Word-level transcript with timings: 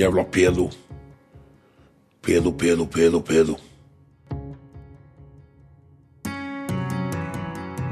Jævla 0.00 0.22
pedo. 0.24 0.70
Pedo, 2.22 2.52
pedo, 2.52 2.86
pedo, 2.86 3.20
pedo. 3.20 3.56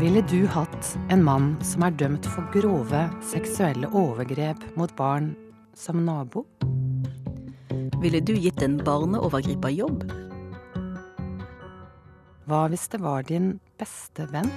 Ville 0.01 0.23
du 0.31 0.47
hatt 0.47 0.99
en 1.11 1.25
mann 1.25 1.51
som 1.61 1.85
er 1.85 1.91
dømt 2.01 2.25
for 2.25 2.49
grove 2.55 3.03
seksuelle 3.21 3.91
overgrep 3.93 4.65
mot 4.81 4.95
barn 4.97 5.35
som 5.77 6.01
nabo? 6.07 6.47
Ville 8.01 8.25
du 8.25 8.33
gitt 8.41 8.65
en 8.65 8.81
barneovergriper 8.81 9.77
jobb? 9.77 10.09
Hva 12.49 12.63
hvis 12.73 12.89
det 12.89 13.03
var 13.05 13.29
din 13.29 13.59
beste 13.77 14.31
venn? 14.33 14.49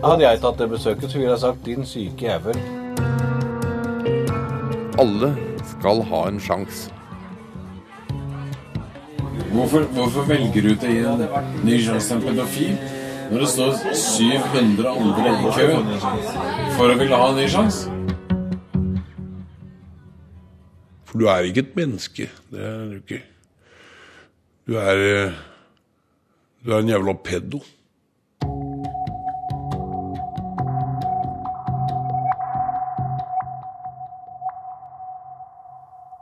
Hadde 0.00 0.24
jeg 0.24 0.40
tatt 0.40 0.64
det 0.64 0.72
besøket, 0.72 1.10
så 1.10 1.18
ville 1.18 1.36
jeg 1.36 1.44
sagt 1.44 1.64
'din 1.64 1.84
syke 1.84 2.24
jævel'. 2.24 2.64
Alle 4.96 5.49
skal 5.80 6.02
ha 6.04 6.26
en 6.28 6.40
sjanse. 6.40 6.90
Hvorfor, 9.50 9.86
hvorfor 9.96 10.26
velger 10.28 10.62
du 10.62 10.74
til 10.76 11.06
en 11.08 11.22
ny 11.64 11.78
sjanse 11.80 12.12
til 12.12 12.20
pedofil 12.26 12.74
når 13.30 13.44
det 13.44 13.48
står 13.48 13.78
700 13.96 14.90
andre 14.90 15.32
i 15.32 15.54
kø 15.56 15.66
for 16.76 16.92
å 16.92 16.98
ville 17.00 17.16
ha 17.22 17.30
en 17.30 17.40
ny 17.40 17.48
sjanse? 17.48 17.96
For 21.08 21.18
du 21.18 21.26
er 21.32 21.48
ikke 21.48 21.64
et 21.64 21.74
menneske. 21.78 22.28
Det 22.52 22.62
er 22.62 22.84
du 22.90 22.98
ikke. 23.00 23.22
Du 24.68 24.76
er 24.78 25.04
eh, 25.06 25.38
Du 26.60 26.74
er 26.74 26.82
en 26.84 26.92
jævla 26.92 27.16
pedo. 27.24 27.62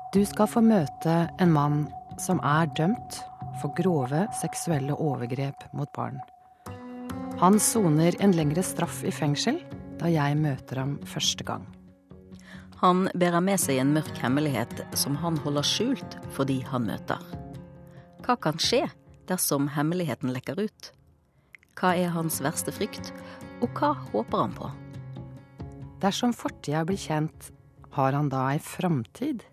Du 0.09 0.23
skal 0.25 0.49
få 0.49 0.63
møte 0.65 1.15
en 1.37 1.51
mann 1.53 1.83
som 2.17 2.39
er 2.41 2.71
dømt 2.79 3.19
for 3.61 3.75
grove 3.77 4.23
seksuelle 4.39 4.95
overgrep 4.97 5.67
mot 5.77 5.91
barn. 5.93 6.17
Han 7.43 7.59
soner 7.61 8.17
en 8.25 8.33
lengre 8.33 8.65
straff 8.65 9.03
i 9.05 9.13
fengsel 9.13 9.59
da 10.01 10.09
jeg 10.09 10.39
møter 10.41 10.81
ham 10.81 10.95
første 11.05 11.45
gang. 11.45 11.67
Han 12.81 13.11
bærer 13.21 13.45
med 13.45 13.61
seg 13.61 13.83
en 13.83 13.93
mørk 13.99 14.23
hemmelighet 14.23 14.81
som 14.97 15.19
han 15.21 15.37
holder 15.45 15.69
skjult 15.69 16.17
for 16.33 16.49
de 16.49 16.57
han 16.71 16.89
møter. 16.89 17.21
Hva 18.25 18.39
kan 18.41 18.57
skje 18.57 18.87
dersom 19.29 19.69
hemmeligheten 19.77 20.33
lekker 20.33 20.57
ut? 20.63 20.91
Hva 21.77 21.93
er 22.01 22.17
hans 22.17 22.41
verste 22.41 22.73
frykt, 22.73 23.13
og 23.61 23.77
hva 23.77 23.93
håper 24.09 24.41
han 24.41 24.57
på? 24.57 24.73
Dersom 26.01 26.33
fortida 26.33 26.87
blir 26.89 26.97
kjent, 26.97 27.53
har 27.93 28.17
han 28.17 28.33
da 28.33 28.47
ei 28.55 28.59
framtid? 28.63 29.45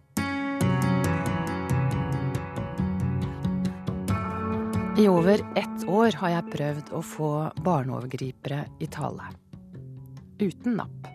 I 4.98 5.08
over 5.08 5.42
ett 5.56 5.84
år 5.90 6.16
har 6.22 6.30
jeg 6.32 6.52
prøvd 6.54 6.90
å 6.96 7.02
få 7.04 7.30
barneovergripere 7.66 8.62
i 8.80 8.88
tale. 8.88 9.26
Uten 10.40 10.78
napp. 10.78 11.10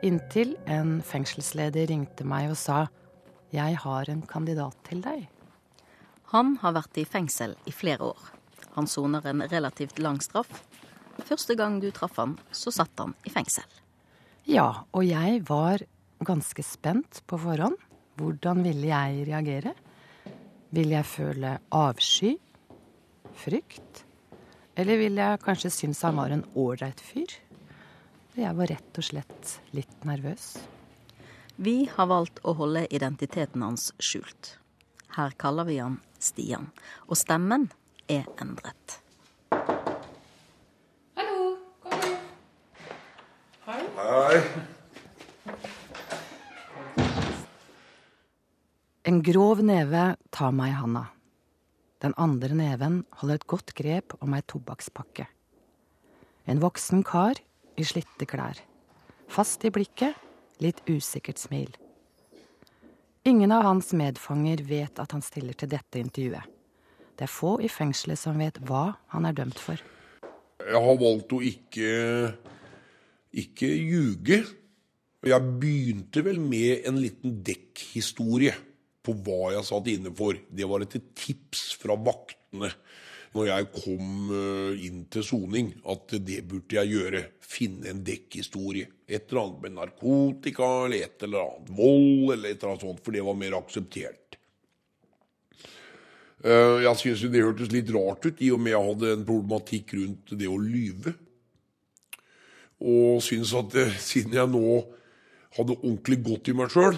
Inntil 0.00 0.54
en 0.64 1.02
fengselsleder 1.04 1.90
ringte 1.90 2.24
meg 2.24 2.48
og 2.54 2.56
sa 2.56 2.86
'Jeg 3.52 3.76
har 3.76 4.08
en 4.08 4.22
kandidat 4.22 4.76
til 4.88 5.02
deg'. 5.02 5.28
Han 6.32 6.56
har 6.56 6.72
vært 6.72 6.96
i 6.96 7.04
fengsel 7.04 7.54
i 7.66 7.70
flere 7.70 8.00
år. 8.00 8.22
Han 8.76 8.86
soner 8.86 9.26
en 9.26 9.42
relativt 9.42 9.98
lang 9.98 10.20
straff. 10.20 10.64
Første 11.18 11.54
gang 11.54 11.80
du 11.80 11.90
traff 11.90 12.16
han, 12.16 12.38
så 12.50 12.72
satt 12.72 12.98
han 12.98 13.14
i 13.26 13.30
fengsel. 13.30 13.64
Ja, 14.46 14.84
og 14.94 15.04
jeg 15.04 15.44
var 15.46 15.80
ganske 16.24 16.64
spent 16.64 17.20
på 17.26 17.38
forhånd. 17.38 17.76
Hvordan 18.16 18.62
ville 18.62 18.86
jeg 18.86 19.28
reagere? 19.28 19.74
Vil 20.72 20.88
jeg 20.88 21.04
føle 21.04 21.58
avsky? 21.70 22.38
Frykt? 23.36 24.04
Eller 24.76 24.98
vil 25.00 25.16
jeg 25.20 25.40
kanskje 25.44 25.70
synes 25.72 26.02
han 26.04 26.16
var 26.18 26.32
en 26.32 26.44
ålreit 26.56 27.00
fyr? 27.00 27.32
Jeg 28.36 28.52
var 28.58 28.68
rett 28.68 28.98
og 29.00 29.06
slett 29.06 29.52
litt 29.76 30.04
nervøs. 30.04 30.56
Vi 31.56 31.86
har 31.88 32.10
valgt 32.10 32.42
å 32.44 32.52
holde 32.58 32.84
identiteten 32.92 33.64
hans 33.64 33.88
skjult. 33.96 34.58
Her 35.16 35.32
kaller 35.40 35.64
vi 35.68 35.78
han 35.80 35.96
Stian, 36.20 36.68
og 37.08 37.16
stemmen 37.16 37.70
er 38.12 38.28
endret. 38.42 38.98
Hallo, 41.16 41.56
kom 41.80 42.04
inn. 42.04 42.20
Hei. 43.64 43.82
Hei. 43.96 44.40
En 49.06 49.22
grov 49.24 49.64
neve 49.64 50.16
tar 50.34 50.52
meg 50.52 50.74
i 50.74 50.80
handa. 50.82 51.06
Den 52.04 52.12
andre 52.20 52.52
neven 52.56 53.00
holder 53.20 53.40
et 53.40 53.46
godt 53.48 53.72
grep 53.78 54.14
om 54.20 54.34
ei 54.36 54.42
tobakkspakke. 54.44 55.26
En 56.46 56.60
voksen 56.62 57.02
kar 57.06 57.40
i 57.76 57.84
slitte 57.84 58.28
klær. 58.28 58.60
Fast 59.32 59.64
i 59.66 59.72
blikket, 59.72 60.14
litt 60.62 60.82
usikkert 60.88 61.40
smil. 61.40 61.72
Ingen 63.26 63.50
av 63.52 63.64
hans 63.66 63.90
medfanger 63.96 64.62
vet 64.68 65.00
at 65.02 65.16
han 65.16 65.24
stiller 65.24 65.56
til 65.58 65.72
dette 65.72 65.98
intervjuet. 65.98 66.44
Det 67.16 67.24
er 67.24 67.32
få 67.32 67.56
i 67.64 67.70
fengselet 67.72 68.20
som 68.20 68.36
vet 68.38 68.60
hva 68.68 68.92
han 69.14 69.26
er 69.26 69.34
dømt 69.34 69.58
for. 69.58 69.80
Jeg 70.60 70.82
har 70.84 71.00
valgt 71.00 71.32
å 71.32 71.40
ikke 71.42 71.90
ikke 73.36 73.68
ljuge. 73.68 74.38
Jeg 75.26 75.56
begynte 75.60 76.22
vel 76.24 76.38
med 76.40 76.86
en 76.86 77.00
liten 77.00 77.40
dekkhistorie 77.44 78.54
på 79.06 79.14
hva 79.26 79.54
jeg 79.54 79.68
satt 79.68 79.90
inne 79.92 80.12
for. 80.16 80.38
Det 80.50 80.66
var 80.68 80.84
etter 80.84 81.04
tips 81.16 81.68
fra 81.80 81.96
vaktene 81.96 82.72
når 83.36 83.50
jeg 83.50 83.66
kom 83.74 84.30
eh, 84.32 84.84
inn 84.86 85.02
til 85.12 85.24
soning, 85.26 85.72
at 85.92 86.14
det 86.24 86.40
burde 86.48 86.78
jeg 86.78 86.94
gjøre. 86.94 87.22
Finne 87.46 87.90
en 87.92 88.02
dekkhistorie. 88.06 88.88
Et 89.06 89.28
eller 89.28 89.42
annet 89.42 89.66
med 89.66 89.76
narkotika 89.76 90.70
eller 90.86 91.04
et 91.04 91.26
eller 91.26 91.44
annet 91.44 91.74
vold 91.76 92.32
eller 92.32 92.48
et 92.48 92.56
eller 92.56 92.72
annet 92.72 92.86
sånt, 92.86 93.02
for 93.04 93.16
det 93.16 93.24
var 93.26 93.36
mer 93.38 93.58
akseptert. 93.58 94.38
Eh, 96.44 96.82
Jeg 96.86 97.02
syns 97.02 97.26
det 97.32 97.44
hørtes 97.44 97.72
litt 97.74 97.92
rart 97.94 98.26
ut, 98.26 98.40
i 98.40 98.50
og 98.54 98.62
med 98.62 98.74
jeg 98.74 98.88
hadde 98.88 99.12
en 99.14 99.28
problematikk 99.28 99.96
rundt 100.00 100.36
det 100.38 100.48
å 100.50 100.58
lyve. 100.60 101.14
Og 102.80 103.22
syns 103.24 103.54
at 103.56 103.76
eh, 103.80 103.98
siden 104.00 104.36
jeg 104.36 104.52
nå 104.52 104.64
hadde 105.56 105.78
ordentlig 105.78 106.22
godt 106.24 106.50
i 106.52 106.56
meg 106.56 106.72
sjøl, 106.72 106.96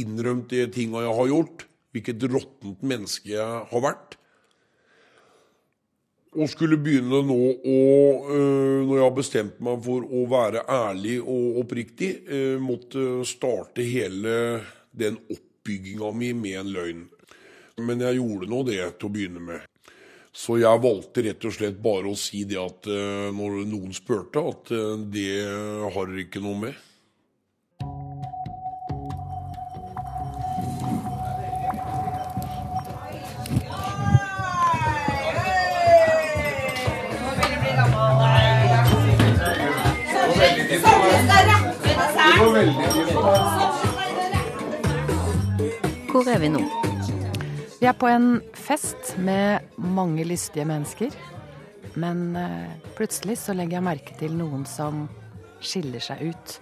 innrømt 0.00 0.50
de 0.52 0.66
tinga 0.72 1.02
jeg 1.04 1.18
har 1.20 1.30
gjort, 1.32 1.66
hvilket 1.94 2.26
råttent 2.30 2.82
menneske 2.86 3.32
jeg 3.32 3.62
har 3.70 3.84
vært, 3.84 4.18
og 6.36 6.48
skulle 6.50 6.78
begynne 6.80 7.22
nå 7.24 7.38
å 7.38 7.78
øh, 8.28 8.84
Når 8.84 8.94
jeg 8.94 9.04
har 9.04 9.14
bestemt 9.16 9.60
meg 9.64 9.80
for 9.84 10.04
å 10.04 10.24
være 10.30 10.64
ærlig 10.68 11.18
og 11.22 11.62
oppriktig, 11.62 12.10
øh, 12.28 12.58
måtte 12.60 13.24
starte 13.28 13.86
hele 13.86 14.34
den 14.92 15.18
oppbygginga 15.30 16.12
mi 16.16 16.32
med 16.36 16.60
en 16.60 16.72
løgn. 16.74 17.02
Men 17.86 18.02
jeg 18.02 18.18
gjorde 18.18 18.50
nå 18.50 18.62
det 18.66 18.80
til 18.98 19.08
å 19.08 19.14
begynne 19.14 19.42
med. 19.44 19.64
Så 20.34 20.58
jeg 20.60 20.82
valgte 20.82 21.24
rett 21.24 21.46
og 21.48 21.54
slett 21.54 21.78
bare 21.82 22.10
å 22.10 22.18
si 22.18 22.44
det 22.48 22.58
at 22.60 22.90
øh, 22.92 23.30
når 23.34 23.62
noen 23.70 23.96
spurte, 23.96 24.42
at 24.42 24.74
det 25.14 25.30
har 25.48 26.10
dere 26.10 26.26
ikke 26.26 26.44
noe 26.44 26.66
med. 26.68 26.84
Hvor 46.08 46.28
er 46.28 46.38
vi 46.42 46.48
nå? 46.50 46.62
Vi 47.78 47.86
er 47.86 47.94
på 47.94 48.08
en 48.10 48.40
fest 48.58 49.14
med 49.22 49.66
mange 49.78 50.24
lystige 50.26 50.66
mennesker. 50.66 51.14
Men 51.98 52.36
eh, 52.36 52.70
plutselig 52.98 53.38
så 53.42 53.54
legger 53.56 53.78
jeg 53.78 53.86
merke 53.86 54.16
til 54.18 54.34
noen 54.38 54.64
som 54.68 55.06
skiller 55.64 56.02
seg 56.02 56.30
ut. 56.30 56.56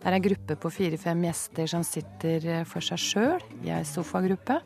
Det 0.00 0.08
er 0.08 0.16
ei 0.16 0.22
gruppe 0.24 0.56
på 0.56 0.70
fire-fem 0.72 1.26
gjester 1.26 1.68
som 1.70 1.84
sitter 1.86 2.46
eh, 2.48 2.62
for 2.68 2.84
seg 2.84 3.02
sjøl 3.02 3.44
i 3.66 3.72
ei 3.74 3.82
sofagruppe. 3.86 4.60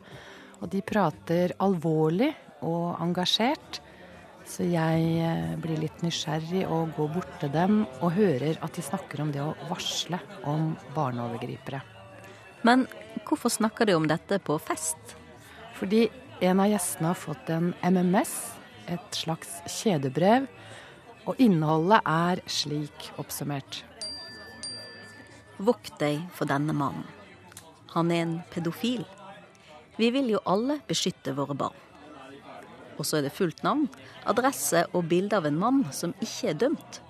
Og 0.61 0.69
de 0.71 0.81
prater 0.85 1.55
alvorlig 1.61 2.31
og 2.65 2.95
engasjert. 3.03 3.81
Så 4.45 4.67
jeg 4.69 5.05
eh, 5.25 5.55
blir 5.57 5.79
litt 5.81 6.03
nysgjerrig 6.05 6.63
og 6.69 6.93
går 6.97 7.09
bort 7.15 7.31
til 7.41 7.51
dem 7.53 7.81
og 7.99 8.13
hører 8.13 8.59
at 8.63 8.77
de 8.77 8.83
snakker 8.85 9.23
om 9.23 9.31
det 9.33 9.41
å 9.41 9.55
varsle 9.69 10.19
om 10.45 10.73
barneovergripere. 10.95 11.81
Men 12.65 12.85
hvorfor 13.25 13.53
snakker 13.53 13.89
de 13.89 13.97
om 13.97 14.05
dette 14.09 14.39
på 14.45 14.57
fest? 14.61 15.15
Fordi 15.75 16.05
en 16.45 16.61
av 16.61 16.69
gjestene 16.69 17.11
har 17.11 17.19
fått 17.19 17.49
en 17.53 17.73
MMS, 17.81 18.33
et 18.91 19.17
slags 19.17 19.57
kjedebrev, 19.71 20.45
og 21.25 21.41
innholdet 21.41 22.05
er 22.05 22.41
slik 22.45 23.09
oppsummert. 23.21 23.81
Vokt 25.57 25.97
deg 26.01 26.21
for 26.35 26.49
denne 26.49 26.75
mannen. 26.75 27.07
Han 27.95 28.11
er 28.11 28.25
en 28.25 28.37
pedofil. 28.51 29.05
Vi 29.95 30.11
vil 30.11 30.33
jo 30.33 30.43
alle 30.45 30.81
beskytte 30.89 31.33
våre 31.37 31.55
barn. 31.57 31.84
Og 32.97 33.05
så 33.07 33.19
er 33.19 33.25
det 33.25 33.33
fullt 33.35 33.63
navn, 33.65 33.87
adresse 34.25 34.85
og 34.93 35.09
bilde 35.11 35.37
av 35.37 35.47
en 35.49 35.59
mann 35.59 35.81
som 35.95 36.13
ikke 36.23 36.53
er 36.53 36.61
dømt, 36.65 37.01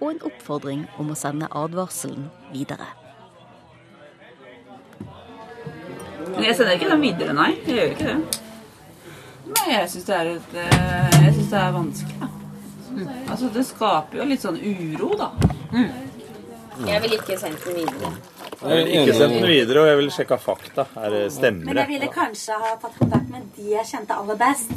og 0.00 0.10
en 0.12 0.24
oppfordring 0.26 0.86
om 0.98 1.12
å 1.12 1.18
sende 1.18 1.50
advarselen 1.54 2.28
videre. 2.52 2.90
Jeg 6.38 6.54
sender 6.56 6.74
ikke 6.76 6.90
den 6.90 7.02
videre, 7.02 7.34
nei. 7.34 7.52
Jeg 7.66 7.78
gjør 7.78 7.94
ikke 7.94 8.10
det. 8.10 8.42
Nei, 9.48 9.68
jeg 9.72 9.88
syns 9.90 10.06
det 10.08 10.18
et 10.34 10.58
eh, 10.60 11.28
det 11.38 11.56
er 11.56 11.72
vanskelig, 11.72 12.18
da. 12.20 12.28
Altså, 13.30 13.48
det 13.54 13.64
skaper 13.66 14.20
jo 14.20 14.26
litt 14.28 14.42
sånn 14.44 14.58
uro, 14.58 15.12
da. 15.18 15.30
Jeg 16.86 17.02
vil 17.04 17.16
ikke 17.16 17.38
sendt 17.40 17.64
den 17.66 17.80
videre. 17.80 18.12
Jeg 18.58 18.84
vil 18.84 18.92
ikke 19.00 19.16
sendt 19.16 19.36
den 19.38 19.48
videre, 19.48 19.82
og 19.82 19.88
jeg 19.88 19.98
vil 20.02 20.10
sjekka 20.14 20.38
fakta. 20.42 20.86
Er 20.98 21.14
det 21.14 21.24
Stemmer 21.34 21.70
Men 21.70 21.82
jeg 21.82 21.92
ville 21.94 22.10
kanskje 22.12 22.58
ha 22.58 22.74
tatt 22.82 22.96
kontakt 22.98 23.30
med 23.32 23.50
de 23.56 23.72
jeg 23.72 23.86
kjente 23.88 24.18
aller 24.18 24.38
best. 24.40 24.74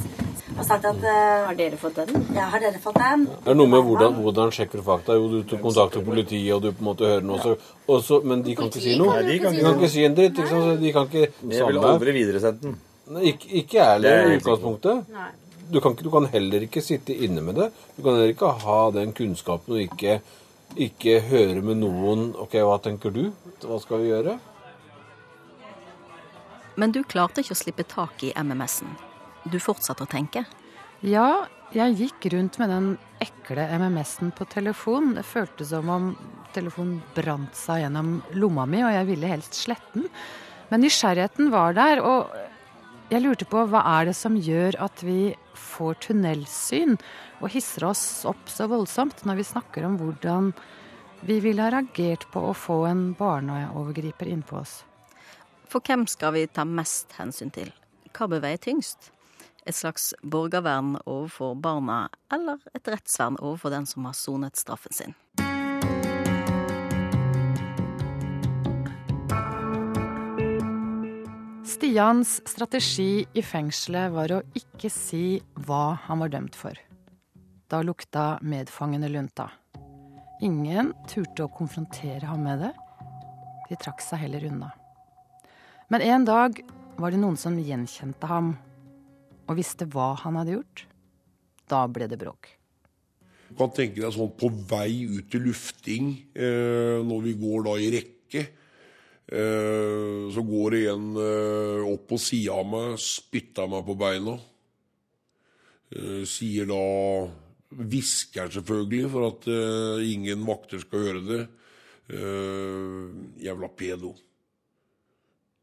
Og 0.57 0.65
sagt 0.67 0.85
at 0.85 0.97
uh, 0.99 1.47
Har 1.47 1.55
dere 1.57 1.77
fått 1.79 1.99
den? 2.01 2.25
Ja, 2.35 2.47
har 2.51 2.61
dere 2.61 2.79
fått 2.81 2.97
den? 2.99 3.25
Det 3.31 3.53
er 3.53 3.57
noe 3.57 3.71
med 3.71 3.83
hvordan, 3.87 4.17
hvordan 4.21 4.51
sjekker 4.55 4.81
du 4.81 4.85
fakta. 4.85 5.15
Jo, 5.17 5.41
du 5.41 5.53
kontakter 5.61 6.03
politiet, 6.05 6.51
og 6.55 6.63
du 6.65 6.71
på 6.71 6.83
en 6.83 6.89
måte 6.91 7.07
hører 7.07 7.25
noe, 7.25 7.39
så, 7.43 7.55
også, 7.87 8.21
men 8.27 8.43
de 8.45 8.55
kan 8.57 8.71
ikke 8.71 8.83
si 8.83 8.97
noe. 8.99 9.15
Nei, 9.17 9.23
de 9.29 9.37
kan 9.43 9.55
de 9.55 9.63
kan 9.65 9.79
ikke 9.79 9.91
si 9.93 10.05
en 10.07 10.17
dritt. 10.17 10.37
Ikke 10.37 10.51
sant? 10.51 10.81
De 10.81 10.93
kan 10.95 11.07
ikke 11.09 11.23
Jeg 11.55 11.69
ville 11.69 11.93
aldri 11.93 12.15
videresendt 12.19 12.65
den. 12.65 12.75
Nei, 13.11 13.23
Ikke, 13.33 13.49
ikke 13.63 13.85
er 13.85 14.05
i 14.05 14.35
utgangspunktet. 14.37 15.17
Du 15.71 15.79
kan, 15.79 15.95
ikke, 15.95 16.03
du 16.03 16.11
kan 16.11 16.27
heller 16.33 16.67
ikke 16.67 16.83
sitte 16.83 17.15
inne 17.15 17.43
med 17.43 17.55
det. 17.59 17.69
Du 17.95 18.03
kan 18.03 18.17
heller 18.17 18.33
ikke 18.33 18.51
ha 18.65 18.79
den 18.95 19.13
kunnskapen 19.15 19.77
og 19.77 19.83
ikke, 19.85 20.19
ikke 20.75 21.19
høre 21.31 21.63
med 21.63 21.79
noen 21.79 22.31
OK, 22.39 22.57
hva 22.67 22.75
tenker 22.83 23.15
du? 23.15 23.29
Hva 23.63 23.79
skal 23.83 24.03
vi 24.03 24.11
gjøre? 24.11 24.35
Men 26.79 26.91
du 26.95 27.01
klarte 27.03 27.43
ikke 27.43 27.55
å 27.55 27.61
slippe 27.61 27.87
tak 27.87 28.23
i 28.27 28.33
MMS-en. 28.35 29.10
Du 29.49 29.57
fortsatte 29.61 30.05
å 30.05 30.09
tenke. 30.09 30.45
Ja, 31.01 31.47
jeg 31.73 31.97
gikk 31.97 32.27
rundt 32.33 32.59
med 32.61 32.69
den 32.69 32.87
ekle 33.23 33.63
MMS-en 33.79 34.33
på 34.35 34.45
telefon. 34.51 35.15
Det 35.15 35.25
føltes 35.25 35.71
som 35.71 35.89
om 35.89 36.11
telefonen 36.53 36.99
brant 37.15 37.57
seg 37.57 37.85
gjennom 37.85 38.17
lomma 38.37 38.67
mi, 38.69 38.83
og 38.85 38.93
jeg 38.93 39.07
ville 39.07 39.29
helst 39.31 39.57
slette 39.63 39.95
den. 39.95 40.09
Men 40.69 40.83
nysgjerrigheten 40.85 41.49
var 41.51 41.73
der, 41.75 42.01
og 42.05 42.29
jeg 43.11 43.23
lurte 43.25 43.47
på 43.49 43.63
hva 43.71 43.81
er 43.97 44.11
det 44.11 44.15
som 44.15 44.37
gjør 44.39 44.77
at 44.83 45.01
vi 45.03 45.33
får 45.57 45.97
tunnelsyn 46.05 46.93
og 47.41 47.49
hisser 47.51 47.87
oss 47.89 48.03
opp 48.29 48.51
så 48.51 48.69
voldsomt 48.71 49.25
når 49.27 49.41
vi 49.41 49.47
snakker 49.49 49.87
om 49.87 49.97
hvordan 49.99 50.51
vi 51.27 51.39
ville 51.43 51.65
ha 51.65 51.73
reagert 51.73 52.27
på 52.33 52.43
å 52.49 52.53
få 52.57 52.83
en 52.89 53.09
barneovergriper 53.17 54.31
innpå 54.31 54.61
oss. 54.61 54.77
For 55.67 55.83
hvem 55.85 56.05
skal 56.09 56.37
vi 56.37 56.45
ta 56.47 56.63
mest 56.67 57.17
hensyn 57.19 57.51
til? 57.53 57.69
Hva 58.15 58.27
bør 58.31 58.43
veie 58.43 58.59
tyngst? 58.61 59.11
Et 59.65 59.75
slags 59.75 60.13
borgervern 60.23 60.95
overfor 61.05 61.53
barna, 61.61 62.07
eller 62.33 62.57
et 62.73 62.87
rettsvern 62.89 63.37
overfor 63.37 63.69
den 63.69 63.85
som 63.85 64.07
har 64.09 64.15
sonet 64.17 64.57
straffen 64.57 64.95
sin? 64.95 65.13
Stians 71.71 72.41
strategi 72.49 73.25
i 73.33 73.43
fengselet 73.45 74.09
var 74.13 74.33
å 74.33 74.41
ikke 74.57 74.89
si 74.89 75.37
hva 75.67 75.93
han 76.07 76.23
var 76.25 76.33
dømt 76.33 76.57
for. 76.57 76.73
Da 77.69 77.83
lukta 77.85 78.39
medfangene 78.41 79.11
lunta. 79.13 79.45
Ingen 80.41 80.89
turte 81.07 81.45
å 81.45 81.53
konfrontere 81.53 82.25
ham 82.25 82.41
med 82.49 82.65
det. 82.65 82.73
De 83.69 83.77
trakk 83.77 84.01
seg 84.01 84.25
heller 84.25 84.49
unna. 84.49 84.71
Men 85.93 86.01
en 86.01 86.25
dag 86.25 86.57
var 86.97 87.13
det 87.13 87.21
noen 87.21 87.37
som 87.37 87.61
gjenkjente 87.61 88.27
ham 88.27 88.55
og 89.51 89.59
visste 89.59 89.87
hva 89.91 90.13
han 90.23 90.39
hadde 90.39 90.55
gjort. 90.55 90.85
Da 91.71 91.83
ble 91.91 92.07
det 92.11 92.19
bråk. 92.21 92.49
Du 93.51 93.57
kan 93.59 93.71
tenke 93.75 93.99
deg 93.99 94.13
sånn 94.15 94.31
på 94.39 94.47
vei 94.69 95.03
ut 95.11 95.27
til 95.31 95.43
lufting, 95.49 96.13
eh, 96.31 97.03
når 97.03 97.23
vi 97.25 97.35
går 97.41 97.65
da 97.67 97.75
i 97.83 97.89
rekke. 97.91 98.45
Eh, 99.31 100.23
så 100.31 100.43
går 100.47 100.71
det 100.75 100.81
en 100.93 101.11
eh, 101.19 101.91
opp 101.91 102.07
på 102.07 102.19
sida 102.19 102.55
av 102.61 102.67
meg, 102.71 102.95
spytter 102.99 103.67
meg 103.71 103.83
på 103.87 103.97
beina. 103.99 104.37
Eh, 105.91 106.23
sier 106.27 106.67
da 106.71 106.81
Hvisker 107.71 108.51
selvfølgelig, 108.51 109.11
for 109.11 109.27
at 109.29 109.47
eh, 109.51 110.07
ingen 110.11 110.43
vakter 110.47 110.79
skal 110.83 111.05
høre 111.07 111.21
det. 111.27 111.43
Eh, 112.11 113.11
jævla 113.43 113.71
pedo. 113.75 114.15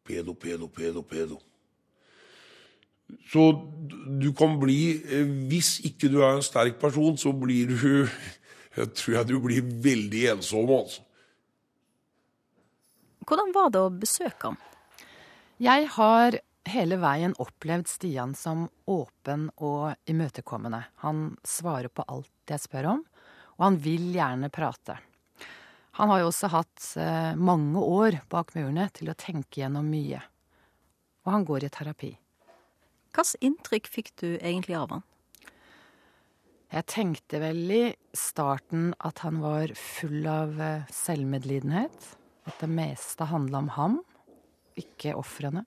Pedo, 0.08 0.32
pedo, 0.36 0.68
pedo, 0.72 1.04
pedo. 1.04 1.40
Så 3.28 3.44
du 4.20 4.30
kan 4.36 4.58
bli 4.60 4.80
eh, 5.00 5.28
Hvis 5.48 5.78
ikke 5.84 6.10
du 6.12 6.20
er 6.22 6.36
en 6.36 6.44
sterk 6.44 6.78
person, 6.80 7.16
så 7.20 7.32
blir 7.32 7.72
du 7.72 8.08
Jeg 8.78 8.92
tror 8.94 9.14
jeg 9.16 9.28
du 9.30 9.38
blir 9.42 9.64
veldig 9.84 10.24
ensom, 10.36 10.68
altså. 10.70 11.02
Hvordan 13.28 13.50
var 13.52 13.72
det 13.74 13.80
å 13.82 13.88
besøke 13.92 14.52
ham? 14.52 14.58
Jeg 15.60 15.88
har 15.96 16.38
hele 16.70 16.98
veien 17.02 17.34
opplevd 17.42 17.90
Stian 17.90 18.36
som 18.38 18.68
åpen 18.88 19.48
og 19.56 19.96
imøtekommende. 20.08 20.80
Han 21.02 21.34
svarer 21.42 21.90
på 21.90 22.06
alt 22.06 22.52
jeg 22.52 22.62
spør 22.62 22.92
om, 22.94 23.02
og 23.58 23.66
han 23.66 23.80
vil 23.82 24.06
gjerne 24.14 24.52
prate. 24.54 24.96
Han 25.98 26.12
har 26.12 26.22
jo 26.22 26.30
også 26.30 26.52
hatt 26.52 26.88
eh, 27.02 27.34
mange 27.34 27.82
år 27.82 28.20
bak 28.30 28.54
murene 28.54 28.86
til 28.94 29.10
å 29.10 29.18
tenke 29.18 29.64
gjennom 29.64 29.88
mye. 29.90 30.22
Og 31.26 31.34
han 31.34 31.46
går 31.48 31.66
i 31.66 31.72
terapi. 31.74 32.12
Hvilket 33.18 33.42
inntrykk 33.42 33.88
fikk 33.90 34.10
du 34.20 34.26
egentlig 34.36 34.76
av 34.78 34.92
han? 34.94 35.00
Jeg 36.70 36.86
tenkte 36.86 37.40
vel 37.42 37.72
i 37.74 37.80
starten 38.14 38.92
at 39.02 39.24
han 39.24 39.40
var 39.42 39.72
full 39.74 40.28
av 40.30 40.52
eh, 40.62 40.84
selvmedlidenhet. 40.94 42.06
At 42.46 42.62
det 42.62 42.68
meste 42.70 43.26
handla 43.26 43.64
om 43.64 43.72
ham, 43.74 43.98
ikke 44.78 45.16
ofrene. 45.18 45.64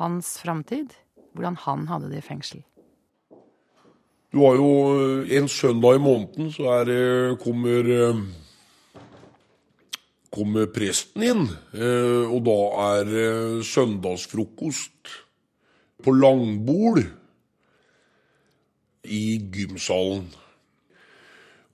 Hans 0.00 0.38
framtid. 0.40 0.96
Hvordan 1.36 1.60
han 1.66 1.84
hadde 1.92 2.08
det 2.14 2.22
i 2.22 2.26
fengsel. 2.30 2.64
Du 4.32 4.40
har 4.46 4.56
jo 4.56 4.72
eh, 4.96 5.36
en 5.36 5.52
søndag 5.52 6.00
i 6.00 6.04
måneden, 6.08 6.48
så 6.48 6.72
er 6.78 6.88
det 6.88 7.06
kommer 7.44 7.92
eh, 7.92 8.26
kommer 10.32 10.72
presten 10.72 11.28
inn, 11.28 11.48
eh, 11.76 12.24
og 12.24 12.40
da 12.48 12.60
er 12.88 13.16
søndagsfrokost 13.68 15.18
på 16.04 16.14
langbol 16.14 17.00
i 19.08 19.24
gymsalen. 19.54 20.28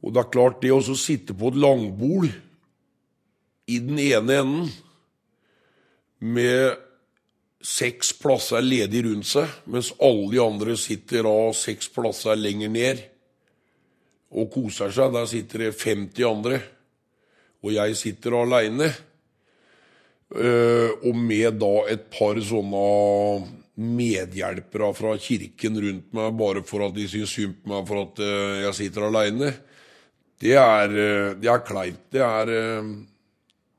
Og 0.05 0.13
det 0.13 0.21
er 0.21 0.33
klart, 0.33 0.61
det 0.63 0.73
å 0.73 0.81
sitte 0.99 1.37
på 1.37 1.49
et 1.51 1.61
langbol 1.61 2.29
i 3.73 3.79
den 3.81 3.99
ene 4.01 4.41
enden 4.43 4.73
med 6.25 6.77
seks 7.65 8.13
plasser 8.21 8.61
ledig 8.65 9.01
rundt 9.07 9.29
seg, 9.29 9.49
mens 9.65 9.95
alle 10.05 10.29
de 10.35 10.41
andre 10.45 10.77
sitter 10.77 11.25
av 11.29 11.55
seks 11.57 11.89
plasser 11.93 12.37
lenger 12.37 12.73
ned 12.73 13.01
og 14.35 14.51
koser 14.53 14.93
seg. 14.93 15.13
Der 15.17 15.29
sitter 15.31 15.67
det 15.67 15.73
50 15.81 16.29
andre, 16.29 16.61
og 17.65 17.73
jeg 17.73 17.97
sitter 17.97 18.37
aleine. 18.43 18.93
Og 20.35 21.15
med 21.17 21.61
da 21.61 21.75
et 21.93 22.09
par 22.13 22.41
sånne 22.45 22.85
medhjelpere 23.75 24.93
fra 24.95 25.15
kirken 25.19 25.81
rundt 25.83 26.13
meg, 26.15 26.37
bare 26.39 26.63
for 26.67 26.87
at 26.87 26.95
de 26.95 27.07
syns 27.11 27.35
synd 27.35 27.57
på 27.63 27.73
meg 27.73 27.89
for 27.89 28.05
at 28.05 28.23
eh, 28.23 28.61
jeg 28.69 28.79
sitter 28.81 29.09
aleine. 29.09 29.51
Det 30.41 30.55
eh, 30.55 31.35
det 31.41 31.51
er 31.51 31.67
kleint. 31.67 32.05
Det 32.13 32.23
er, 32.23 32.53
eh, 32.55 32.93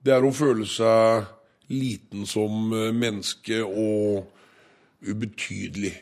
det 0.03 0.15
er 0.15 0.25
å 0.25 0.33
føle 0.35 0.67
seg 0.67 1.31
liten 1.71 2.27
som 2.29 2.69
menneske 2.93 3.63
og 3.63 4.27
ubetydelig. 5.05 5.95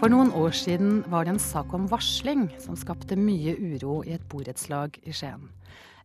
For 0.00 0.08
noen 0.08 0.30
år 0.32 0.54
siden 0.56 1.02
var 1.12 1.26
det 1.26 1.34
en 1.34 1.42
sak 1.42 1.74
om 1.76 1.84
varsling 1.90 2.46
som 2.60 2.76
skapte 2.76 3.18
mye 3.20 3.52
uro 3.52 3.98
i 4.08 4.14
et 4.16 4.22
borettslag 4.32 4.96
i 5.04 5.12
Skien. 5.12 5.50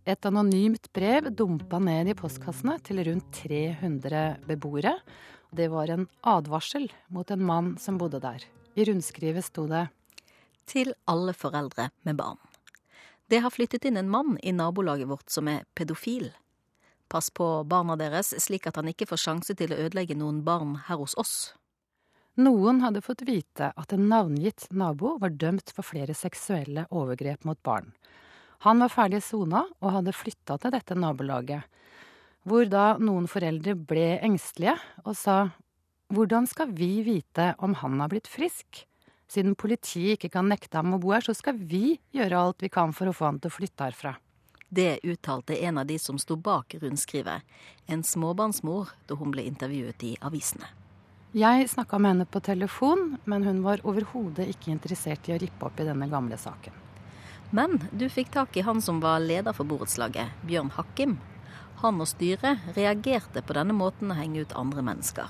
Et 0.05 0.25
anonymt 0.29 0.91
brev 0.93 1.31
dumpa 1.33 1.79
ned 1.81 2.12
i 2.12 2.13
postkassene 2.13 2.75
til 2.85 3.00
rundt 3.07 3.25
300 3.39 4.19
beboere. 4.45 4.91
Det 5.50 5.65
var 5.74 5.89
en 5.89 6.03
advarsel 6.21 6.91
mot 7.09 7.31
en 7.33 7.41
mann 7.41 7.71
som 7.81 7.97
bodde 7.97 8.19
der. 8.21 8.43
I 8.77 8.85
rundskrivet 8.85 9.47
sto 9.47 9.65
det 9.65 9.88
Til 10.69 10.93
alle 11.09 11.33
foreldre 11.33 11.89
med 12.05 12.17
barn. 12.17 12.38
Det 13.29 13.39
har 13.41 13.50
flyttet 13.50 13.85
inn 13.89 13.97
en 13.97 14.09
mann 14.09 14.38
i 14.43 14.53
nabolaget 14.53 15.09
vårt 15.09 15.29
som 15.33 15.47
er 15.50 15.65
pedofil. 15.74 16.29
Pass 17.09 17.31
på 17.33 17.63
barna 17.65 17.95
deres, 17.97 18.29
slik 18.38 18.67
at 18.67 18.77
han 18.77 18.89
ikke 18.89 19.07
får 19.09 19.21
sjanse 19.24 19.55
til 19.57 19.74
å 19.74 19.79
ødelegge 19.88 20.17
noen 20.17 20.43
barn 20.45 20.75
her 20.85 21.01
hos 21.01 21.17
oss. 21.17 21.55
Noen 22.38 22.83
hadde 22.85 23.01
fått 23.01 23.25
vite 23.25 23.71
at 23.74 23.93
en 23.93 24.05
navngitt 24.12 24.67
nabo 24.69 25.15
var 25.17 25.33
dømt 25.33 25.74
for 25.74 25.85
flere 25.85 26.13
seksuelle 26.13 26.85
overgrep 26.91 27.45
mot 27.45 27.62
barn. 27.65 27.89
Han 28.63 28.79
var 28.79 28.93
ferdig 28.93 29.21
sona 29.24 29.65
og 29.81 29.93
hadde 29.97 30.15
flytta 30.15 30.57
til 30.62 30.74
dette 30.74 30.95
nabolaget, 30.97 31.65
hvor 32.45 32.67
da 32.69 32.95
noen 33.01 33.27
foreldre 33.29 33.74
ble 33.75 34.19
engstelige 34.24 34.77
og 35.03 35.15
sa 35.17 35.38
hvordan 36.13 36.45
skal 36.45 36.69
vi 36.77 37.00
vite 37.01 37.55
om 37.65 37.74
han 37.81 37.97
har 38.00 38.12
blitt 38.12 38.29
frisk? 38.29 38.85
Siden 39.27 39.55
politiet 39.57 40.19
ikke 40.19 40.35
kan 40.38 40.45
nekte 40.50 40.77
ham 40.77 40.93
å 40.93 41.00
bo 41.01 41.15
her, 41.15 41.25
så 41.25 41.33
skal 41.33 41.57
vi 41.57 41.97
gjøre 42.13 42.38
alt 42.38 42.62
vi 42.62 42.69
kan 42.69 42.93
for 42.93 43.09
å 43.09 43.15
få 43.15 43.31
han 43.31 43.41
til 43.41 43.50
å 43.50 43.55
flytte 43.55 43.88
herfra. 43.88 44.13
Det 44.69 45.00
uttalte 45.03 45.57
en 45.65 45.81
av 45.81 45.89
de 45.89 45.97
som 46.01 46.17
sto 46.21 46.38
bak 46.38 46.75
rundskrivet, 46.81 47.41
en 47.89 48.03
småbarnsmor, 48.05 48.93
da 49.09 49.17
hun 49.17 49.33
ble 49.33 49.45
intervjuet 49.50 50.05
i 50.05 50.15
avisene. 50.25 50.69
Jeg 51.35 51.67
snakka 51.67 51.97
med 52.00 52.13
henne 52.13 52.25
på 52.29 52.39
telefon, 52.39 53.17
men 53.25 53.43
hun 53.43 53.63
var 53.65 53.81
overhodet 53.83 54.47
ikke 54.53 54.71
interessert 54.71 55.27
i 55.27 55.35
å 55.35 55.39
rippe 55.41 55.67
opp 55.67 55.81
i 55.81 55.88
denne 55.88 56.07
gamle 56.07 56.38
saken. 56.39 56.71
Men 57.49 57.79
du 57.91 58.07
fikk 58.09 58.31
tak 58.33 58.57
i 58.57 58.63
han 58.65 58.81
som 58.81 58.99
var 59.03 59.21
leder 59.23 59.53
for 59.53 59.67
borettslaget, 59.69 60.33
Bjørn 60.47 60.71
Hakkim. 60.75 61.17
Han 61.83 61.99
og 62.01 62.09
styret 62.09 62.63
reagerte 62.75 63.43
på 63.45 63.55
denne 63.57 63.75
måten 63.75 64.11
å 64.11 64.17
henge 64.17 64.45
ut 64.45 64.55
andre 64.57 64.83
mennesker. 64.85 65.29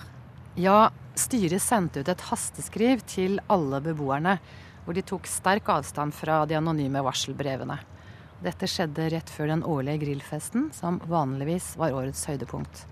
Ja, 0.55 0.91
styret 1.19 1.63
sendte 1.63 1.99
ut 1.99 2.11
et 2.11 2.27
hasteskriv 2.29 3.03
til 3.09 3.41
alle 3.51 3.81
beboerne, 3.83 4.37
hvor 4.85 4.95
de 4.95 5.03
tok 5.03 5.27
sterk 5.27 5.67
avstand 5.73 6.15
fra 6.15 6.43
de 6.47 6.55
anonyme 6.55 7.01
varselbrevene. 7.03 7.79
Dette 8.45 8.67
skjedde 8.69 9.09
rett 9.11 9.31
før 9.31 9.49
den 9.51 9.63
årlige 9.65 10.03
grillfesten, 10.05 10.69
som 10.75 10.99
vanligvis 11.09 11.73
var 11.79 11.95
årets 11.97 12.23
høydepunkt. 12.29 12.85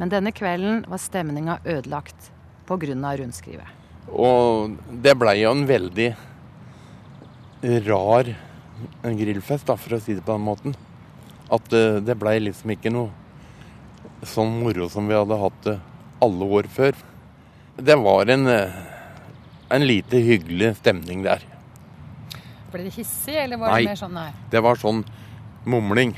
Men 0.00 0.12
denne 0.12 0.32
kvelden 0.34 0.84
var 0.88 1.00
stemninga 1.02 1.58
ødelagt 1.64 2.30
pga. 2.66 3.16
rundskrivet. 3.16 3.68
Og 4.08 4.76
det 4.90 5.14
blei 5.18 5.40
jo 5.42 5.50
en 5.50 5.66
veldig 5.66 6.10
rar 7.86 8.34
grillfest, 9.02 9.66
da, 9.68 9.76
for 9.76 9.96
å 9.96 10.00
si 10.02 10.16
det 10.16 10.24
på 10.26 10.34
den 10.34 10.46
måten. 10.46 10.76
At 11.52 11.66
uh, 11.72 11.98
det 12.02 12.18
blei 12.18 12.38
liksom 12.42 12.72
ikke 12.74 12.92
noe 12.94 13.12
sånn 14.26 14.58
moro 14.62 14.88
som 14.90 15.06
vi 15.08 15.16
hadde 15.16 15.38
hatt 15.38 15.62
det 15.66 15.76
alle 16.24 16.48
år 16.58 16.68
før. 16.72 16.96
Det 17.76 17.96
var 18.00 18.30
en, 18.32 18.46
eh, 18.48 18.72
en 19.68 19.86
lite 19.86 20.16
hyggelig 20.16 20.76
stemning 20.76 21.22
der. 21.22 21.42
Ble 22.72 22.86
det 22.86 22.94
hissig, 22.94 23.36
eller 23.36 23.60
var 23.60 23.74
Nei. 23.74 23.82
det 23.82 23.90
mer 23.90 24.00
sånn 24.00 24.16
nei? 24.16 24.30
Det 24.50 24.62
var 24.64 24.80
sånn 24.80 25.04
mumling 25.68 26.14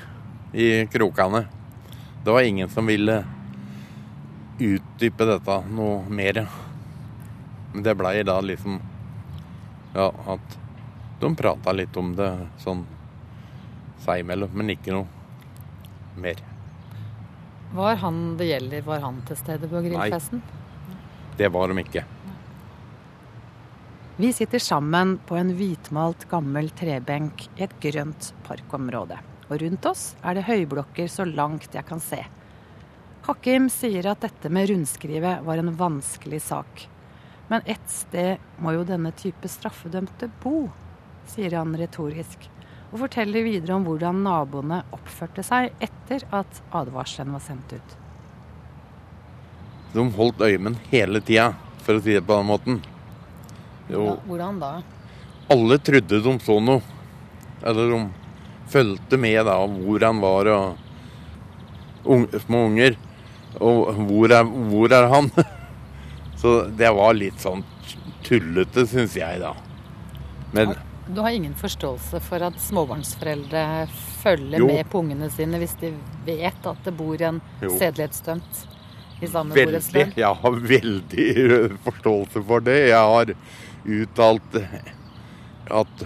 i 0.55 0.87
krokene. 0.87 1.47
Det 2.25 2.31
var 2.31 2.47
ingen 2.47 2.71
som 2.71 2.87
ville 2.87 3.25
utdype 4.59 5.27
dette 5.27 5.59
noe 5.71 6.05
mer. 6.09 6.47
Men 7.73 7.83
det 7.83 7.97
blei 7.99 8.23
da 8.23 8.41
liksom 8.41 8.81
Ja, 9.95 10.13
at 10.29 10.59
de 11.21 11.35
prata 11.37 11.73
litt 11.73 11.97
om 11.97 12.13
det 12.17 12.31
sånn 12.63 12.85
seg 14.05 14.23
imellom, 14.23 14.53
men 14.55 14.75
ikke 14.75 14.95
noe 14.95 15.07
mer. 16.19 16.41
Var 17.75 17.99
han 18.01 18.37
det 18.39 18.49
gjelder, 18.49 18.85
var 18.87 19.03
han 19.05 19.21
til 19.29 19.37
stede 19.37 19.69
på 19.69 19.83
grillfesten? 19.85 20.41
Nei, 20.41 21.37
Det 21.39 21.49
var 21.55 21.69
de 21.69 21.83
ikke. 21.83 22.05
Vi 24.19 24.33
sitter 24.33 24.59
sammen 24.59 25.19
på 25.27 25.37
en 25.39 25.53
hvitmalt 25.55 26.25
gammel 26.31 26.71
trebenk 26.75 27.45
i 27.55 27.63
et 27.69 27.77
grønt 27.79 28.33
parkområde. 28.49 29.21
Og 29.49 29.61
rundt 29.63 29.87
oss 29.87 30.17
er 30.27 30.35
det 30.35 30.49
høyblokker 30.49 31.07
så 31.07 31.23
langt 31.29 31.75
jeg 31.75 31.87
kan 31.87 32.03
se. 32.03 32.25
Hakim 33.29 33.69
sier 33.71 34.09
at 34.11 34.25
dette 34.25 34.51
med 34.51 34.71
rundskrivet 34.71 35.45
var 35.47 35.61
en 35.61 35.71
vanskelig 35.77 36.41
sak. 36.49 36.89
Men 37.49 37.63
ett 37.65 37.87
sted 37.93 38.43
må 38.59 38.75
jo 38.75 38.83
denne 38.89 39.13
type 39.17 39.49
straffedømte 39.49 40.31
bo, 40.43 40.67
sier 41.31 41.57
han 41.59 41.75
retorisk. 41.79 42.49
Og 42.89 43.03
forteller 43.03 43.45
videre 43.45 43.77
om 43.77 43.85
hvordan 43.85 44.23
naboene 44.25 44.83
oppførte 44.97 45.45
seg 45.45 45.73
etter 45.85 46.25
at 46.35 46.61
advarselen 46.73 47.35
var 47.37 47.45
sendt 47.45 47.75
ut. 47.77 47.97
De 49.93 50.05
holdt 50.17 50.41
øyemen 50.45 50.77
hele 50.91 51.21
tida, 51.25 51.51
for 51.85 51.99
å 51.99 52.05
si 52.05 52.17
det 52.17 52.25
på 52.25 52.37
den 52.37 52.49
måten. 52.49 52.81
Jo, 53.89 54.19
Hvordan 54.29 54.59
da? 54.61 54.73
alle 55.49 55.79
trodde 55.81 56.21
de 56.21 56.33
så 56.45 56.59
noe. 56.61 56.83
Eller 57.65 57.93
de 57.93 58.01
fulgte 58.69 59.17
med 59.21 59.47
da, 59.49 59.57
hvor 59.65 60.05
han 60.05 60.21
var 60.21 60.51
og 60.53 62.09
unge, 62.17 62.41
små 62.45 62.67
unger. 62.69 62.99
Og 63.65 63.97
hvor 64.11 64.35
er, 64.37 64.45
hvor 64.45 64.93
er 64.93 65.09
han? 65.09 65.31
Så 66.41 66.53
det 66.79 66.91
var 66.95 67.17
litt 67.17 67.41
sånn 67.43 67.65
tullete, 68.27 68.85
syns 68.87 69.17
jeg, 69.19 69.41
da. 69.43 69.55
Men 70.55 70.77
Du 71.09 71.21
har 71.21 71.31
ingen 71.31 71.55
forståelse 71.57 72.21
for 72.21 72.43
at 72.45 72.59
småbarnsforeldre 72.61 73.63
følger 74.21 74.59
Jo. 74.61 74.67
med 74.67 74.91
på 74.93 75.01
ungene 75.01 75.31
sine 75.33 75.57
hvis 75.59 75.73
de 75.81 75.95
vet 76.27 76.67
at 76.69 76.83
det 76.85 76.93
bor 76.97 77.23
en 77.25 77.41
sedelighetsdømt 77.63 78.67
i 79.25 79.27
samme 79.27 79.57
borettslag? 79.57 80.13
jeg 80.17 80.35
har 80.43 80.59
veldig 80.75 81.29
forståelse 81.87 82.43
for 82.45 82.61
det. 82.61 82.77
Jeg 82.91 83.01
har 83.15 83.33
uttalt 83.89 84.61
at 85.71 86.05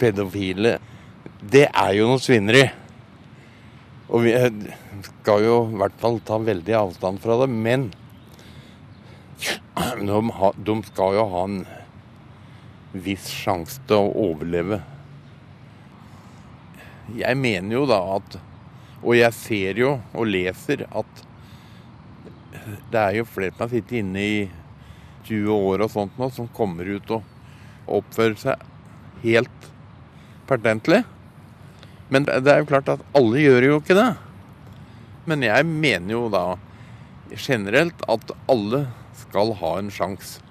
pedofile 0.00 0.78
Det 1.40 1.66
er 1.72 1.92
jo 1.96 2.06
noe 2.10 2.20
svinneri. 2.20 2.66
Og 4.10 4.24
vi 4.26 4.34
skal 5.06 5.44
jo 5.46 5.56
i 5.70 5.76
hvert 5.80 5.96
fall 6.02 6.20
ta 6.20 6.36
veldig 6.36 6.74
avstand 6.76 7.20
fra 7.22 7.38
det. 7.40 7.48
Men 7.48 7.92
de 10.68 10.74
skal 10.84 11.16
jo 11.16 11.24
ha 11.32 11.44
en 11.48 11.62
viss 12.92 13.28
sjanse 13.30 13.80
til 13.88 14.08
å 14.08 14.30
overleve. 14.30 14.80
Jeg 17.18 17.38
mener 17.38 17.74
jo 17.74 17.84
da 17.90 17.98
at 18.18 18.38
Og 19.00 19.16
jeg 19.16 19.32
ser 19.34 19.78
jo 19.80 19.94
og 20.12 20.28
leser 20.28 20.82
at 20.86 21.22
det 22.92 23.00
er 23.00 23.14
jo 23.16 23.24
flere 23.24 23.54
som 23.54 23.62
har 23.64 23.70
sittet 23.72 24.02
inne 24.02 24.20
i 24.20 24.40
20 25.24 25.54
år 25.54 25.84
og 25.86 25.92
sånt 25.94 26.18
nå, 26.20 26.28
som 26.28 26.50
kommer 26.52 26.84
ut 26.84 27.08
og 27.16 27.24
oppfører 27.88 28.36
seg 28.36 28.66
helt 29.22 29.70
pertentlig. 30.50 31.00
Men 32.12 32.28
det 32.28 32.52
er 32.52 32.60
jo 32.60 32.68
klart 32.68 32.92
at 32.92 33.06
alle 33.16 33.40
gjør 33.40 33.66
jo 33.70 33.80
ikke 33.80 33.96
det. 33.96 34.10
Men 35.30 35.46
jeg 35.46 35.66
mener 35.70 36.12
jo 36.12 36.22
da 36.32 36.44
generelt 37.38 38.04
at 38.10 38.36
alle 38.50 38.84
skal 39.22 39.54
ha 39.60 39.76
en 39.78 39.90
sjanse. 39.94 40.49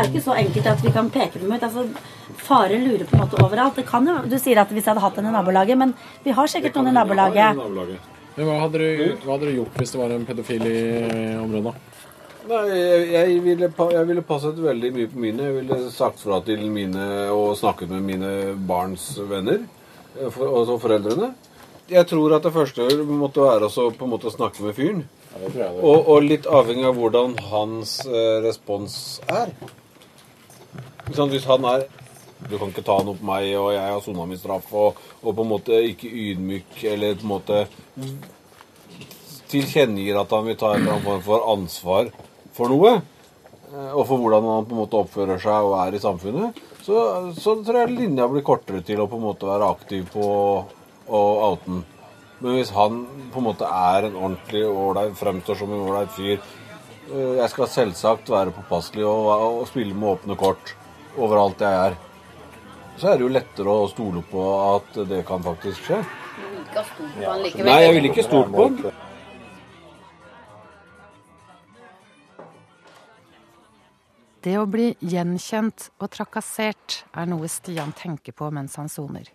Er 0.00 0.08
ikke 0.10 0.24
så 0.24 0.36
enkelt 0.40 0.70
at 0.72 0.84
vi 0.84 0.92
kan 0.94 1.10
peke 1.12 1.40
dem 1.42 1.52
ut. 1.52 1.66
Altså, 1.66 1.86
fare 2.40 2.78
lurer 2.80 3.04
på 3.08 3.16
en 3.16 3.24
måte 3.24 3.42
overalt. 3.42 3.76
Det 3.78 3.86
kan 3.88 4.08
jo, 4.08 4.16
du 4.30 4.38
sier 4.40 4.62
at 4.62 4.72
hvis 4.72 4.84
jeg 4.84 4.92
hadde 4.94 5.04
hatt 5.04 5.20
en 5.20 5.28
i 5.30 5.34
nabolaget, 5.34 5.78
men 5.78 5.94
vi 6.24 6.34
har 6.36 6.50
sikkert 6.50 6.78
noen 6.78 6.92
i 6.92 6.96
nabolaget. 6.96 7.60
Men 8.36 8.46
hva 8.46 8.58
hadde, 8.62 8.80
du, 8.80 9.16
hva 9.24 9.34
hadde 9.34 9.48
du, 9.48 9.54
gjort 9.58 9.80
hvis 9.80 9.94
det 9.94 10.00
var 10.00 10.14
en 10.14 10.26
pedofil 10.28 10.66
i 10.70 10.80
området? 11.40 11.74
Nei, 12.50 12.60
jeg, 12.72 13.02
jeg, 13.12 13.40
ville, 13.44 13.68
jeg 13.68 14.06
ville 14.08 14.24
passet 14.26 14.58
veldig 14.64 14.90
mye 14.96 15.10
på 15.10 15.20
mine. 15.22 15.48
Jeg 15.48 15.56
ville 15.58 15.78
sagt 15.92 16.22
fra 16.24 16.40
til 16.46 16.62
mine 16.72 17.04
og 17.34 17.52
snakket 17.60 17.92
med 17.92 18.06
mine 18.06 18.32
barns 18.66 19.12
venner, 19.28 19.60
eh, 20.16 20.30
for, 20.32 20.48
altså 20.48 20.78
foreldrene. 20.80 21.32
Jeg 21.90 22.06
tror 22.06 22.36
at 22.36 22.46
det 22.46 22.54
første 22.54 22.86
måtte 23.02 23.42
være 23.42 23.66
også 23.66 23.90
på 23.98 24.06
en 24.06 24.14
måte 24.14 24.30
å 24.30 24.34
snakke 24.34 24.62
med 24.62 24.76
fyren. 24.78 25.04
Og, 25.30 26.08
og 26.10 26.24
litt 26.26 26.46
avhengig 26.50 26.86
av 26.88 26.96
hvordan 26.98 27.36
hans 27.50 28.00
eh, 28.06 28.38
respons 28.46 28.94
er. 29.30 29.52
Sant, 31.14 31.32
Hvis 31.32 31.46
han 31.48 31.64
er 31.66 31.86
Du 32.48 32.56
kan 32.56 32.70
ikke 32.70 32.84
ta 32.86 32.96
noe 33.04 33.18
på 33.18 33.26
meg, 33.28 33.50
og 33.58 33.72
jeg 33.74 33.84
har 33.84 34.00
sona 34.00 34.24
min 34.24 34.38
straff, 34.40 34.70
og, 34.72 34.96
og 35.20 35.34
på 35.36 35.44
en 35.44 35.50
måte 35.50 35.76
ikke 35.90 36.08
ydmyk, 36.08 36.78
eller 36.88 37.18
på 37.20 37.26
en 37.26 37.32
måte 37.34 37.58
tilkjennegir 39.50 40.16
at 40.16 40.32
han 40.32 40.46
vil 40.46 40.56
ta 40.56 40.70
en 40.72 40.86
annen 40.86 41.04
form 41.04 41.20
for 41.26 41.44
ansvar 41.52 42.08
for 42.56 42.72
noe, 42.72 42.94
eh, 43.74 43.92
og 43.92 44.06
for 44.08 44.22
hvordan 44.22 44.48
han 44.54 44.70
på 44.70 44.72
en 44.72 44.80
måte 44.80 45.02
oppfører 45.02 45.42
seg 45.42 45.68
og 45.68 45.76
er 45.82 45.98
i 45.98 46.00
samfunnet, 46.00 46.64
så, 46.80 46.96
så 47.36 47.58
tror 47.60 47.82
jeg 47.82 47.98
linja 47.98 48.30
blir 48.30 48.46
kortere 48.46 48.80
til 48.88 49.04
å 49.04 49.08
på 49.10 49.20
en 49.20 49.26
måte 49.28 49.50
være 49.50 49.68
aktiv 49.76 50.08
på 50.14 50.24
å 50.24 51.22
oute. 51.50 51.82
Men 52.40 52.56
hvis 52.56 52.72
han 52.72 53.02
på 53.34 53.42
en 53.42 53.50
måte 53.50 53.68
er 53.68 54.08
en 54.08 54.16
ordentlig 54.16 54.64
ålreit, 54.64 55.16
fremstår 55.20 55.60
som 55.60 55.76
en 55.76 55.84
ålreit 55.84 56.12
fyr 56.16 56.38
eh, 56.38 57.34
Jeg 57.42 57.52
skal 57.52 57.72
selvsagt 57.76 58.32
være 58.32 58.56
påpasselig 58.56 59.04
og, 59.04 59.34
og 59.60 59.66
spille 59.68 59.92
med 59.92 60.14
åpne 60.16 60.40
kort 60.40 60.78
overalt 61.16 61.60
jeg 61.64 61.82
er. 61.88 61.98
Så 63.00 63.08
er 63.10 63.18
det 63.18 63.24
jo 63.24 63.32
lettere 63.32 63.72
å 63.72 63.88
stole 63.88 64.22
på 64.28 64.46
at 64.76 64.98
det 65.08 65.22
kan 65.28 65.42
faktisk 65.44 65.86
skje. 65.88 66.00
Ikke 66.60 66.82
stå 66.84 67.06
på 67.14 67.24
han 67.24 67.44
likevel. 67.44 67.70
Nei, 67.70 67.78
jeg 67.84 67.94
ville 67.96 68.10
ikke 68.12 68.26
stolt 68.26 68.52
på 68.54 68.66
den. 68.68 68.90
Det 74.40 74.54
å 74.56 74.64
bli 74.64 74.94
gjenkjent 75.04 75.90
og 76.00 76.12
trakassert 76.14 77.02
er 77.12 77.26
noe 77.28 77.48
Stian 77.52 77.90
tenker 77.92 78.32
på 78.32 78.48
mens 78.54 78.78
han 78.80 78.88
soner. 78.88 79.26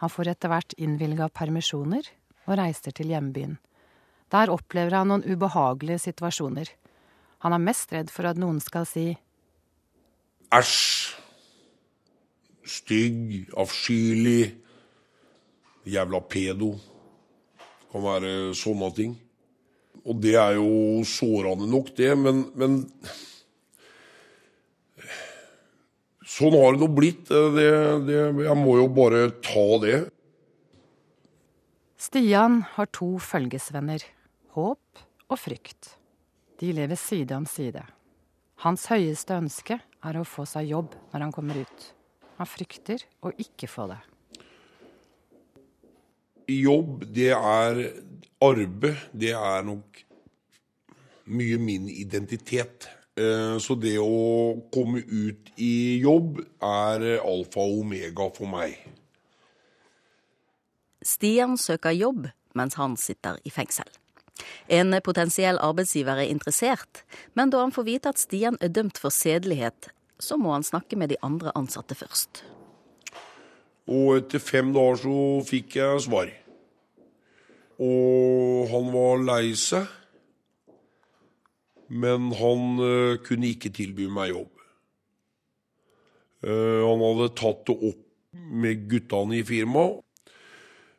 Han 0.00 0.08
får 0.08 0.30
etter 0.32 0.48
hvert 0.48 0.72
innvilga 0.80 1.28
permisjoner 1.28 2.06
og 2.46 2.54
reiser 2.56 2.94
til 2.96 3.12
hjembyen. 3.12 3.58
Der 4.32 4.52
opplever 4.52 4.96
han 4.96 5.10
noen 5.12 5.26
ubehagelige 5.26 6.06
situasjoner. 6.06 6.70
Han 7.44 7.52
er 7.52 7.66
mest 7.66 7.92
redd 7.92 8.12
for 8.12 8.28
at 8.30 8.40
noen 8.40 8.62
skal 8.64 8.88
si 8.88 9.10
Æsj. 10.50 11.16
Stygg, 12.66 13.50
avskyelig. 13.56 14.54
Jævla 15.86 16.20
pedo. 16.26 16.74
Kan 17.90 18.02
være 18.02 18.54
sånne 18.58 18.90
ting. 18.94 19.16
Og 20.04 20.22
det 20.22 20.34
er 20.40 20.56
jo 20.56 21.02
sårende 21.06 21.66
nok, 21.70 21.90
det, 21.96 22.14
men, 22.18 22.46
men 22.56 22.78
Sånn 26.30 26.54
har 26.54 26.72
det 26.72 26.80
nå 26.80 26.88
blitt. 26.94 27.26
Det, 27.28 27.70
det, 28.06 28.18
jeg 28.46 28.56
må 28.56 28.76
jo 28.78 28.86
bare 28.94 29.26
ta 29.44 29.66
det. 29.82 29.96
Stian 32.00 32.62
har 32.76 32.88
to 32.96 33.16
følgesvenner. 33.20 34.06
Håp 34.54 35.02
og 35.28 35.38
frykt. 35.38 35.96
De 36.62 36.70
lever 36.76 36.96
side 36.98 37.34
om 37.36 37.44
side. 37.50 37.82
Hans 38.64 38.86
høyeste 38.92 39.36
ønske 39.36 39.80
er 40.06 40.20
å 40.20 40.26
få 40.26 40.46
seg 40.48 40.70
jobb 40.70 40.94
når 41.12 41.26
han 41.26 41.34
kommer 41.34 41.60
ut. 41.60 41.88
Han 42.38 42.48
frykter 42.48 43.02
å 43.26 43.32
ikke 43.36 43.68
få 43.68 43.88
det. 43.90 43.98
Jobb, 46.50 47.04
det 47.14 47.30
er 47.36 47.82
arbeid. 48.42 49.04
Det 49.12 49.34
er 49.36 49.66
nok 49.66 50.00
mye 51.30 51.58
min 51.62 51.88
identitet. 51.92 52.88
Eh, 53.16 53.58
Så 53.58 53.76
det 53.76 53.98
å 54.00 54.56
komme 54.72 55.02
ut 55.04 55.52
i 55.60 56.00
jobb 56.00 56.40
er 56.62 57.20
alfa 57.20 57.60
og 57.60 57.84
omega 57.84 58.30
for 58.34 58.50
meg. 58.50 58.78
Stian 61.02 61.56
søker 61.56 61.94
jobb 61.96 62.30
mens 62.54 62.74
han 62.74 62.96
sitter 62.96 63.38
i 63.44 63.50
fengsel. 63.50 63.88
En 64.68 64.94
potensiell 65.04 65.58
arbeidsgiver 65.60 66.22
er 66.22 66.30
interessert, 66.30 67.04
men 67.34 67.50
da 67.50 67.64
han 67.64 67.74
får 67.74 67.88
vite 67.88 68.12
at 68.12 68.22
Stian 68.22 68.58
er 68.60 68.72
dømt 68.72 69.00
for 69.00 69.14
sedelighet, 69.14 69.90
så 70.20 70.36
må 70.36 70.52
han 70.54 70.66
snakke 70.66 70.98
med 71.00 71.12
de 71.12 71.20
andre 71.26 71.52
ansatte 71.58 71.96
først. 71.96 72.44
Og 73.90 74.20
etter 74.20 74.42
fem 74.42 74.70
dager 74.74 75.00
så 75.02 75.16
fikk 75.48 75.78
jeg 75.80 76.04
svar. 76.06 76.30
Og 77.80 78.68
han 78.70 78.92
var 78.94 79.24
lei 79.24 79.54
seg. 79.58 79.88
Men 81.90 82.28
han 82.38 82.78
eh, 82.84 83.18
kunne 83.26 83.48
ikke 83.50 83.72
tilby 83.74 84.06
meg 84.12 84.30
jobb. 84.30 84.60
Eh, 86.46 86.82
han 86.86 87.02
hadde 87.02 87.32
tatt 87.40 87.64
det 87.66 87.74
opp 87.88 88.04
med 88.30 88.84
guttene 88.92 89.40
i 89.40 89.46
firmaet. 89.46 90.04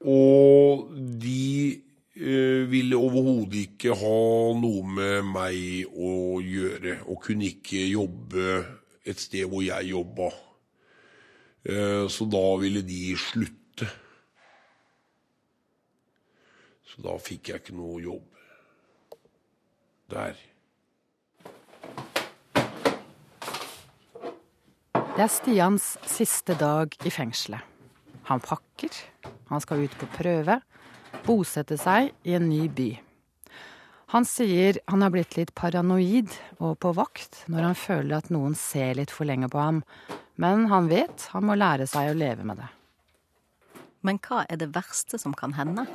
Og 0.02 0.90
de 1.22 1.80
ville 2.14 2.98
overhodet 3.00 3.70
ikke 3.70 3.96
ha 3.96 4.18
noe 4.60 4.84
med 4.84 5.30
meg 5.32 5.88
å 5.96 6.42
gjøre. 6.44 6.98
Og 7.08 7.22
kunne 7.24 7.48
ikke 7.48 7.86
jobbe 7.88 8.58
et 9.08 9.20
sted 9.20 9.48
hvor 9.48 9.64
jeg 9.64 9.94
jobba. 9.94 10.32
Eh, 11.64 12.08
Så 12.10 12.26
da 12.26 12.44
ville 12.60 12.82
de 12.82 13.16
slutte. 13.16 13.88
Så 16.84 17.02
da 17.02 17.16
fikk 17.18 17.50
jeg 17.50 17.62
ikke 17.62 17.78
noe 17.78 18.02
jobb 18.04 18.28
der. 20.12 20.36
Det 25.12 25.24
er 25.24 25.32
Stians 25.32 25.94
siste 26.08 26.56
dag 26.60 26.92
i 27.06 27.12
fengselet. 27.12 27.64
Han 28.28 28.40
pakker, 28.44 28.92
han 29.50 29.64
skal 29.64 29.84
ut 29.86 29.96
på 30.00 30.08
prøve, 30.18 30.60
bosette 31.26 31.78
seg 31.80 32.12
i 32.24 32.36
en 32.38 32.50
ny 32.50 32.68
by. 32.70 32.92
Han 34.12 34.26
sier 34.28 34.82
han 34.92 35.06
har 35.06 35.14
blitt 35.14 35.38
litt 35.38 35.54
paranoid 35.56 36.34
og 36.60 36.76
på 36.84 36.92
vakt 36.98 37.46
når 37.48 37.70
han 37.70 37.78
føler 37.80 38.18
at 38.18 38.32
noen 38.34 38.58
ser 38.60 38.98
litt 39.00 39.14
for 39.14 39.30
lenge 39.30 39.48
på 39.52 39.62
ham, 39.62 39.82
men 40.36 40.68
han 40.72 40.90
vet 40.92 41.30
han 41.32 41.48
må 41.48 41.56
lære 41.56 41.88
seg 41.88 42.12
å 42.12 42.18
leve 42.20 42.44
med 42.48 42.60
det. 42.60 42.68
Men 44.04 44.20
hva 44.26 44.44
er 44.50 44.60
det 44.60 44.74
verste 44.76 45.20
som 45.22 45.36
kan 45.38 45.56
hende? 45.56 45.86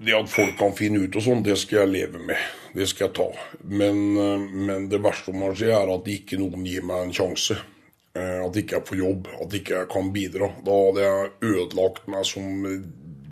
Det 0.00 0.14
at 0.16 0.30
folk 0.32 0.54
kan 0.56 0.72
finne 0.76 1.02
ut 1.04 1.16
og 1.18 1.24
sånn, 1.24 1.42
det 1.44 1.58
skal 1.60 1.82
jeg 1.82 1.92
leve 1.92 2.22
med. 2.24 2.38
Det 2.72 2.86
skal 2.88 3.08
jeg 3.08 3.16
ta. 3.18 3.26
Men, 3.68 3.98
eh, 4.16 4.46
men 4.68 4.86
det 4.88 5.02
verste 5.04 5.34
kan 5.34 5.52
skje, 5.56 5.74
er 5.76 5.92
at 5.92 6.08
ikke 6.08 6.38
noen 6.40 6.64
gir 6.64 6.86
meg 6.88 7.08
en 7.08 7.12
sjanse. 7.12 7.58
Eh, 8.14 8.40
At 8.42 8.56
ikke 8.56 8.78
jeg 8.78 8.86
får 8.88 8.98
jobb, 8.98 9.28
at 9.42 9.52
ikke 9.54 9.74
jeg 9.76 9.88
kan 9.92 10.08
bidra. 10.12 10.48
Da 10.64 10.78
hadde 10.86 11.04
jeg 11.04 11.30
ødelagt 11.50 12.08
meg 12.08 12.24
som 12.24 12.64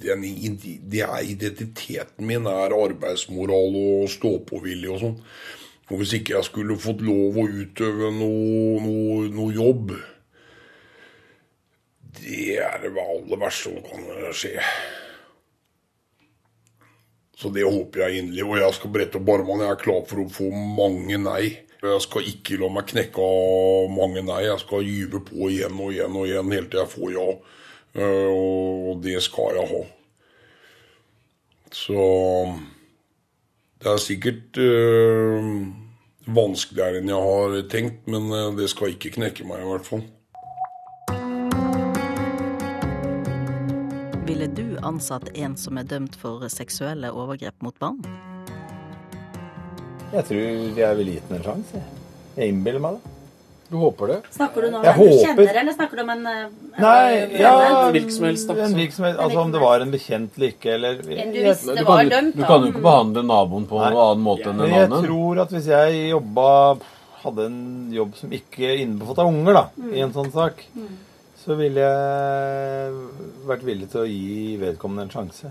den, 0.02 0.58
Det 0.90 1.00
er 1.04 1.30
identiteten 1.30 2.26
min, 2.26 2.46
er 2.46 2.74
arbeidsmoral 2.74 3.78
og 3.80 4.11
stå-på-vilje 4.12 4.92
og 4.94 5.00
sånn. 5.02 5.16
Og 5.88 6.02
hvis 6.02 6.14
ikke 6.18 6.37
jeg 6.37 6.48
skulle 6.48 6.76
fått 6.80 7.00
lov 7.04 7.38
å 7.40 7.48
utøve 7.48 8.12
noe, 8.12 8.78
noe, 8.84 9.28
noe 9.32 9.54
jobb 9.56 9.94
Det 12.18 12.58
er 12.61 12.82
det 12.82 12.92
aller 12.92 13.40
verste 13.40 13.72
som 13.72 13.78
kan 13.87 14.32
skje. 14.37 14.58
Så 17.38 17.52
det 17.54 17.62
håper 17.64 18.02
jeg 18.04 18.24
inderlig. 18.24 18.44
Og 18.44 18.58
jeg 18.58 18.76
skal 18.76 18.92
brette 18.92 19.20
opp 19.20 19.30
armene. 19.30 19.68
Jeg 19.68 19.76
er 19.76 19.82
klar 19.84 20.02
for 20.11 20.24
å 20.24 20.30
få 20.32 20.48
mange 20.52 21.20
nei. 21.22 21.44
Jeg 21.78 22.02
skal 22.02 22.26
ikke 22.26 22.58
la 22.58 22.72
meg 22.74 22.88
knekke 22.90 23.22
av 23.22 23.92
mange 23.94 24.24
nei. 24.26 24.40
Jeg 24.48 24.58
skal 24.64 24.82
gyve 24.82 25.22
på 25.28 25.46
igjen 25.54 25.78
og 25.78 25.94
igjen 25.94 26.18
og 26.18 26.26
igjen 26.26 26.54
helt 26.56 26.72
til 26.72 26.82
jeg 26.82 26.92
får 26.96 27.14
ja. 27.14 27.28
Eh, 27.94 28.29
Og 28.29 29.03
det 29.03 29.22
skal 29.22 29.57
jeg 29.59 29.68
ha. 29.68 29.83
Så 31.72 32.05
det 33.79 33.90
er 33.92 34.01
sikkert 34.03 34.59
øh, 34.59 35.48
vanskeligere 36.27 36.98
enn 36.98 37.11
jeg 37.12 37.27
har 37.29 37.59
tenkt, 37.70 38.07
men 38.09 38.33
øh, 38.33 38.57
det 38.59 38.70
skal 38.72 38.94
ikke 38.94 39.12
knekke 39.18 39.44
meg 39.48 39.62
i 39.62 39.68
hvert 39.68 39.87
fall. 39.87 40.07
Ville 44.29 44.48
du 44.57 44.79
ansatt 44.85 45.31
en 45.35 45.57
som 45.57 45.79
er 45.79 45.87
dømt 45.88 46.16
for 46.16 46.48
seksuelle 46.53 47.12
overgrep 47.12 47.62
mot 47.62 47.79
barn? 47.81 48.01
Jeg 50.12 50.24
tror 50.24 50.79
jeg 50.81 50.96
ville 50.96 51.14
gitt 51.18 51.29
den 51.29 51.37
en 51.37 51.44
sjanse. 51.44 51.85
Jeg 52.37 52.53
innbiller 52.53 52.81
meg 52.81 52.96
det. 52.96 53.17
Du 53.68 53.76
håper 53.76 54.07
det? 54.09 54.16
Snakker 54.33 54.62
du 54.64 54.70
nå 54.72 54.78
om 54.78 54.85
Jeg 54.87 54.94
en 54.94 55.00
du 55.04 55.42
kjenner, 55.42 55.57
eller 55.61 55.74
snakker 55.76 55.96
du 55.96 56.02
om 56.02 56.11
en 56.14 56.26
eh, 56.26 56.44
Nei, 56.81 57.16
en 57.20 57.35
ja 57.37 57.50
venn? 57.59 57.74
Hvilken 57.96 58.14
som 58.14 58.24
helst. 58.24 58.50
En 58.54 58.76
hvilken 58.78 58.96
som 58.96 59.04
helst, 59.04 59.20
altså 59.20 59.42
Om 59.42 59.50
det 59.52 59.61
var 59.61 59.85
en 59.85 59.90
bekjent 59.92 60.38
eller 60.38 60.54
ikke, 60.54 60.70
eller 60.78 61.02
En 61.24 61.33
du 61.35 61.40
visste 61.44 61.74
Du 61.76 61.83
kan, 61.85 62.00
jo- 62.07 62.14
dømt, 62.14 62.37
du 62.38 62.44
kan 62.48 62.64
jo 62.64 62.70
ikke 62.72 62.85
behandle 62.87 63.24
naboen 63.28 63.66
på 63.68 63.76
Nei. 63.83 63.90
noen 63.92 64.04
annen 64.07 64.24
måte 64.24 64.48
enn 64.48 64.57
Men 64.62 64.72
annen. 64.72 64.96
jeg 64.96 65.11
tror 65.11 65.42
at 65.44 65.52
hvis 65.52 65.68
jeg 65.74 66.00
jobba 66.14 66.48
Hadde 67.18 67.44
en 67.50 67.61
jobb 67.92 68.12
som 68.16 68.31
ikke 68.31 68.72
innbefatta 68.78 69.24
unger, 69.26 69.52
da, 69.59 69.64
i 69.90 70.00
en 70.04 70.12
sånn 70.14 70.28
sak, 70.33 70.61
så 71.42 71.57
ville 71.59 71.83
jeg 71.83 72.92
vært 73.48 73.64
villig 73.66 73.88
til 73.90 74.04
å 74.04 74.07
gi 74.07 74.54
vedkommende 74.61 75.02
en 75.09 75.11
sjanse. 75.11 75.50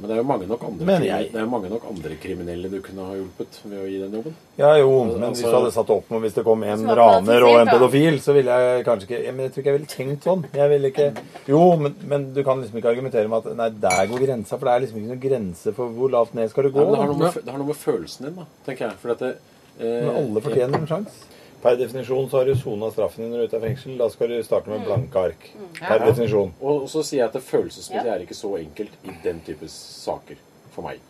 Men 0.00 0.08
det 0.08 0.14
er 0.16 0.20
jo 0.22 0.26
mange 0.28 0.46
nok 0.48 0.62
andre, 0.64 0.94
jeg- 1.04 1.32
det 1.32 1.40
er 1.42 1.46
mange 1.46 1.68
nok 1.68 1.82
andre 1.90 2.16
kriminelle 2.22 2.70
du 2.70 2.80
kunne 2.80 3.04
ha 3.04 3.12
hjulpet 3.18 3.58
ved 3.64 3.78
å 3.78 3.86
gi 3.90 3.98
den 4.00 4.12
jobben. 4.16 4.34
Ja 4.56 4.70
jo, 4.78 5.04
men 5.04 5.18
hvis 5.20 5.42
Altså- 5.44 5.50
du 5.50 5.56
hadde 5.58 5.72
satt 5.72 5.90
opp 5.90 6.10
noe, 6.10 6.20
hvis 6.20 6.34
det 6.34 6.44
kom 6.44 6.62
en 6.64 6.86
raner 6.86 7.44
og 7.44 7.60
en 7.60 7.66
pedofil, 7.68 8.18
så 8.20 8.32
ville 8.34 8.50
jeg 8.50 8.84
kanskje 8.86 9.06
ikke 9.08 9.24
ja, 9.24 9.32
Men 9.32 9.40
jeg 9.46 9.52
tror 9.52 9.62
ikke 9.62 9.70
jeg 9.72 9.78
ville 9.78 9.92
tenkt 10.16 10.22
sånn. 10.24 10.44
Jeg 10.54 10.68
ville 10.70 10.90
ikke 10.90 11.16
Jo, 11.46 11.76
men, 11.76 11.94
men 12.04 12.32
du 12.32 12.42
kan 12.42 12.60
liksom 12.62 12.76
ikke 12.80 12.90
argumentere 12.96 13.28
med 13.28 13.46
at 13.46 13.56
nei, 13.56 13.68
der 13.70 14.06
går 14.06 14.24
grensa, 14.26 14.58
for 14.58 14.64
det 14.66 14.74
er 14.74 14.80
liksom 14.86 14.98
ikke 15.02 15.12
noen 15.12 15.20
grense 15.30 15.74
for 15.74 15.88
hvor 15.90 16.10
lavt 16.10 16.34
ned 16.34 16.48
skal 16.50 16.62
det 16.64 16.72
gå. 16.72 16.80
men 16.80 16.90
det, 16.92 16.98
har 16.98 17.06
noe 17.06 17.18
med, 17.18 17.34
det 17.44 17.50
har 17.50 17.58
noe 17.58 17.66
med 17.66 17.76
følelsen 17.76 18.24
din, 18.24 18.34
da, 18.36 18.44
tenker 18.66 18.88
jeg. 18.88 18.96
For 18.98 19.10
at 19.10 19.18
det, 19.18 19.36
eh, 19.80 20.06
Men 20.06 20.16
alle 20.16 20.40
fortjener 20.40 20.74
en 20.80 20.86
sjanse. 20.86 21.24
Per 21.60 21.76
definisjon 21.76 22.30
så 22.30 22.38
har 22.40 22.48
du 22.48 22.54
sona 22.56 22.88
straffen 22.90 23.24
din 23.24 23.32
når 23.34 23.36
du 23.38 23.42
er 23.44 23.48
ute 23.50 23.58
av 23.58 23.64
fengsel. 23.66 23.96
Da 24.00 24.08
skal 24.12 24.32
du 24.32 24.38
starte 24.46 24.72
med 24.72 24.86
blanke 24.86 25.24
ark. 25.28 25.42
Per 25.80 26.04
definisjon. 26.06 26.54
Og 26.60 26.86
så 26.88 27.02
sier 27.04 27.20
jeg 27.20 27.28
at 27.28 27.36
det 27.36 27.42
følelsesmessig 27.44 28.12
er 28.14 28.24
ikke 28.24 28.38
så 28.38 28.54
enkelt 28.62 28.96
i 29.04 29.16
den 29.24 29.42
type 29.44 29.68
saker 29.68 30.40
for 30.72 30.88
meg. 30.88 31.02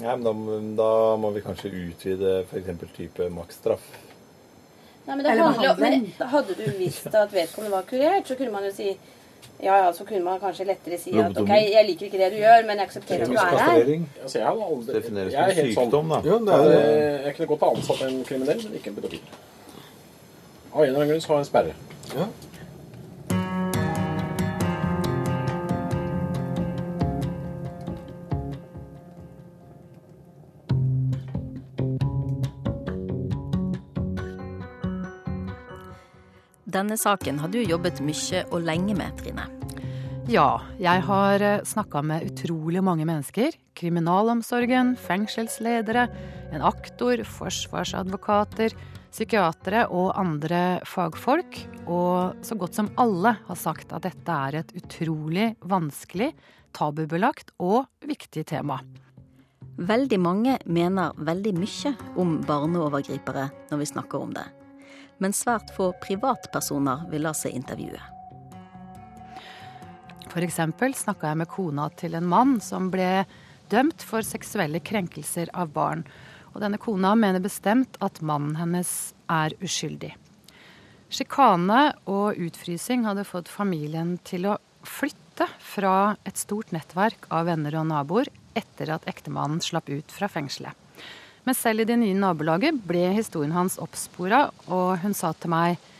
Ja, 0.00 0.16
men 0.16 0.24
da, 0.24 0.32
da 0.82 0.90
må 1.20 1.30
vi 1.36 1.42
kanskje 1.44 1.70
utvide 1.70 2.40
f.eks. 2.48 2.70
type 2.96 3.28
maksstraff. 3.30 3.84
Nei, 5.04 5.18
men 5.20 5.26
handler, 5.28 5.76
men. 5.78 6.06
Hadde 6.32 6.56
du 6.56 6.64
visst 6.78 7.12
at 7.12 7.32
vedkommende 7.34 7.76
var 7.76 7.84
kurert, 7.88 8.24
så 8.26 8.38
kunne 8.38 8.54
man 8.54 8.64
jo 8.64 8.72
si 8.74 8.94
ja, 9.62 9.76
ja, 9.84 9.90
så 9.92 10.04
kunne 10.08 10.24
man 10.24 10.40
kanskje 10.40 10.64
lettere 10.66 10.96
si 10.98 11.12
at 11.20 11.36
ok, 11.38 11.50
jeg 11.52 11.86
liker 11.86 12.08
ikke 12.08 12.18
det 12.18 12.30
du 12.32 12.38
gjør, 12.40 12.64
men 12.66 12.80
jeg 12.80 12.88
aksepterer 12.88 13.22
at 13.22 13.28
du 13.28 13.36
er 13.38 13.58
her. 13.60 13.90
Altså, 14.24 14.38
jeg 14.40 14.46
aldri, 14.48 15.02
jeg 15.30 15.42
er 15.44 15.58
helt 15.60 15.76
sånn- 15.76 15.90
sykdom, 15.90 16.08
da. 16.14 16.20
Jo, 16.24 16.38
det 16.48 16.56
er, 16.56 17.26
jeg 17.28 17.36
kunne 17.36 17.50
godt 17.52 17.66
ha 17.66 17.70
ansatt 17.76 18.00
en 18.08 18.22
kriminell, 18.24 18.62
men 18.64 18.78
ikke 18.80 18.90
en 18.90 18.96
pedofil. 18.98 19.20
Av 20.74 20.82
en 20.82 20.88
eller 20.88 21.04
annen 21.04 21.12
grunn 21.12 21.20
så 21.22 21.30
har 21.30 21.36
jeg 21.38 21.44
en 21.44 21.46
sperre. 21.46 21.74
Denne 36.74 36.96
saken 36.98 37.38
har 37.38 37.52
du 37.54 37.60
jobbet 37.62 38.00
mye 38.02 38.40
og 38.50 38.64
lenge 38.66 38.96
med, 38.98 39.14
Trine. 39.20 39.46
Ja, 40.26 40.58
jeg 40.82 41.04
har 41.06 41.44
snakka 41.62 42.02
med 42.02 42.26
utrolig 42.32 42.82
mange 42.82 43.06
mennesker. 43.06 43.54
Kriminalomsorgen, 43.78 44.96
fengselsledere, 44.98 46.08
en 46.50 46.66
aktor, 46.66 47.22
forsvarsadvokater, 47.22 48.74
psykiatere 49.14 49.86
og 49.94 50.12
andre 50.18 50.80
fagfolk. 50.88 51.60
Og 51.86 52.44
så 52.44 52.58
godt 52.58 52.78
som 52.78 52.90
alle 53.00 53.36
har 53.46 53.58
sagt 53.58 53.94
at 53.94 54.06
dette 54.08 54.40
er 54.48 54.60
et 54.60 54.74
utrolig 54.78 55.52
vanskelig, 55.62 56.32
tabubelagt 56.74 57.54
og 57.62 57.86
viktig 58.02 58.46
tema. 58.50 58.80
Veldig 59.74 60.18
mange 60.22 60.58
mener 60.70 61.14
veldig 61.18 61.54
mye 61.58 61.94
om 62.20 62.36
barneovergripere 62.46 63.48
når 63.70 63.80
vi 63.80 63.90
snakker 63.90 64.26
om 64.26 64.34
det. 64.34 64.44
Men 65.22 65.34
svært 65.34 65.70
få 65.74 65.92
privatpersoner 66.02 67.06
vil 67.10 67.24
la 67.26 67.34
seg 67.34 67.54
intervjue. 67.54 68.02
For 70.30 70.42
eksempel 70.42 70.94
snakka 70.98 71.30
jeg 71.30 71.42
med 71.44 71.50
kona 71.50 71.88
til 71.94 72.16
en 72.18 72.26
mann 72.26 72.56
som 72.62 72.88
ble 72.90 73.22
dømt 73.70 74.02
for 74.02 74.26
seksuelle 74.26 74.80
krenkelser 74.82 75.50
av 75.54 75.70
barn. 75.74 76.02
Og 76.54 76.62
denne 76.62 76.78
kona 76.78 77.14
mener 77.18 77.42
bestemt 77.42 77.98
at 78.04 78.20
mannen 78.22 78.54
hennes 78.58 79.12
er 79.30 79.56
uskyldig. 79.64 80.14
Sjikane 81.14 81.92
og 82.10 82.38
utfrysing 82.40 83.04
hadde 83.06 83.26
fått 83.26 83.50
familien 83.50 84.16
til 84.26 84.48
å 84.50 84.58
flytte 84.86 85.48
fra 85.62 86.14
et 86.26 86.38
stort 86.38 86.72
nettverk 86.74 87.26
av 87.34 87.48
venner 87.50 87.76
og 87.80 87.88
naboer 87.90 88.30
etter 88.54 88.92
at 88.94 89.06
ektemannen 89.10 89.62
slapp 89.62 89.90
ut 89.90 90.14
fra 90.14 90.30
fengselet. 90.30 90.74
Men 91.44 91.56
selv 91.58 91.82
i 91.82 91.88
det 91.88 91.98
nye 92.00 92.16
nabolaget 92.16 92.78
ble 92.86 93.10
historien 93.18 93.52
hans 93.52 93.76
oppspora, 93.82 94.46
og 94.72 95.02
hun 95.02 95.12
sa 95.16 95.34
til 95.36 95.52
meg 95.52 95.90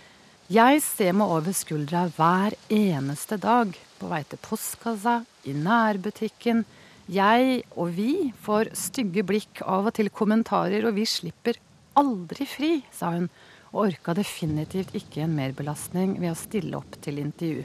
jeg 0.52 0.80
ser 0.84 1.14
meg 1.16 1.30
over 1.32 1.54
skuldra 1.56 2.02
hver 2.16 2.52
eneste 2.72 3.38
dag, 3.40 3.70
på 3.96 4.08
vei 4.10 4.20
til 4.28 4.40
postkassa, 4.44 5.22
i 5.48 5.54
nærbutikken. 5.56 6.64
Jeg 7.04 7.64
og 7.76 7.90
vi 7.92 8.32
får 8.40 8.70
stygge 8.80 9.24
blikk, 9.28 9.60
av 9.60 9.90
og 9.90 9.92
til 9.96 10.08
kommentarer, 10.08 10.86
og 10.88 10.96
vi 10.96 11.04
slipper 11.04 11.58
aldri 12.00 12.46
fri, 12.48 12.70
sa 12.96 13.10
hun, 13.12 13.26
og 13.74 13.90
orka 13.90 14.14
definitivt 14.16 14.94
ikke 14.96 15.26
en 15.26 15.34
merbelastning 15.36 16.14
ved 16.16 16.32
å 16.32 16.38
stille 16.38 16.78
opp 16.78 16.96
til 17.04 17.18
intervju, 17.20 17.64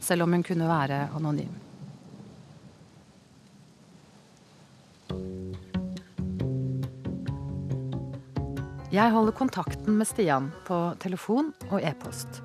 selv 0.00 0.24
om 0.24 0.32
hun 0.32 0.44
kunne 0.46 0.68
være 0.70 1.02
anonym. 1.18 1.52
Jeg 8.88 9.12
holder 9.12 9.36
kontakten 9.36 9.98
med 9.98 10.08
Stian 10.08 10.46
på 10.64 10.78
telefon 11.02 11.50
og 11.68 11.82
e-post. 11.84 12.40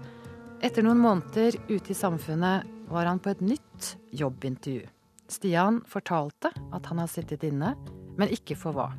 Etter 0.60 0.84
noen 0.84 1.00
måneder 1.00 1.56
ute 1.70 1.94
i 1.94 1.96
samfunnet 1.96 2.68
var 2.92 3.08
han 3.08 3.24
på 3.24 3.32
et 3.32 3.46
nytt 3.54 3.94
jobbintervju. 4.12 4.84
Stian 5.34 5.82
fortalte 5.90 6.52
at 6.74 6.90
han 6.90 7.02
har 7.02 7.10
sittet 7.12 7.44
inne, 7.48 7.74
men 8.20 8.34
ikke 8.34 8.58
for 8.60 8.76
hva. 8.78 8.92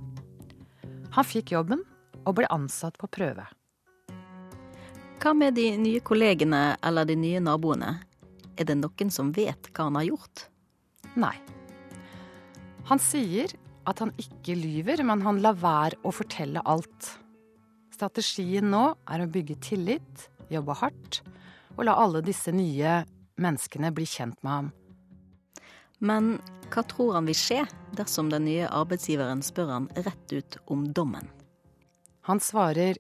Han 1.15 1.27
fikk 1.27 1.55
jobben 1.55 1.85
og 2.25 2.37
ble 2.39 2.49
ansatt 2.53 2.99
på 2.99 3.11
prøve. 3.13 3.47
Hva 5.23 5.33
med 5.37 5.55
de 5.57 5.71
nye 5.81 6.03
kollegene 6.05 6.75
eller 6.85 7.07
de 7.09 7.17
nye 7.17 7.43
naboene? 7.43 7.95
Er 8.59 8.69
det 8.69 8.77
noen 8.79 9.11
som 9.15 9.31
vet 9.35 9.71
hva 9.73 9.89
han 9.89 9.99
har 9.99 10.09
gjort? 10.11 10.47
Nei. 11.17 11.35
Han 12.91 13.01
sier 13.01 13.55
at 13.89 14.01
han 14.03 14.13
ikke 14.21 14.57
lyver, 14.59 15.03
men 15.07 15.23
han 15.25 15.41
lar 15.45 15.57
være 15.61 16.01
å 16.05 16.13
fortelle 16.15 16.63
alt. 16.69 17.15
Strategien 17.95 18.69
nå 18.73 18.85
er 19.09 19.23
å 19.23 19.31
bygge 19.31 19.61
tillit, 19.65 20.29
jobbe 20.53 20.77
hardt 20.83 21.23
og 21.75 21.85
la 21.89 21.97
alle 21.99 22.23
disse 22.25 22.53
nye 22.55 23.03
menneskene 23.41 23.91
bli 23.95 24.07
kjent 24.09 24.39
med 24.45 24.53
ham. 24.53 24.73
Men 26.05 26.35
hva 26.69 26.83
tror 26.85 27.15
han 27.17 27.29
vil 27.31 27.37
skje 27.39 27.63
dersom 27.97 28.29
den 28.29 28.45
nye 28.45 28.69
arbeidsgiveren 28.69 29.41
spør 29.45 29.71
han 29.73 29.87
rett 30.05 30.33
ut 30.37 30.57
om 30.69 30.83
dommen? 30.93 31.31
Han 32.29 32.41
svarer 32.45 32.99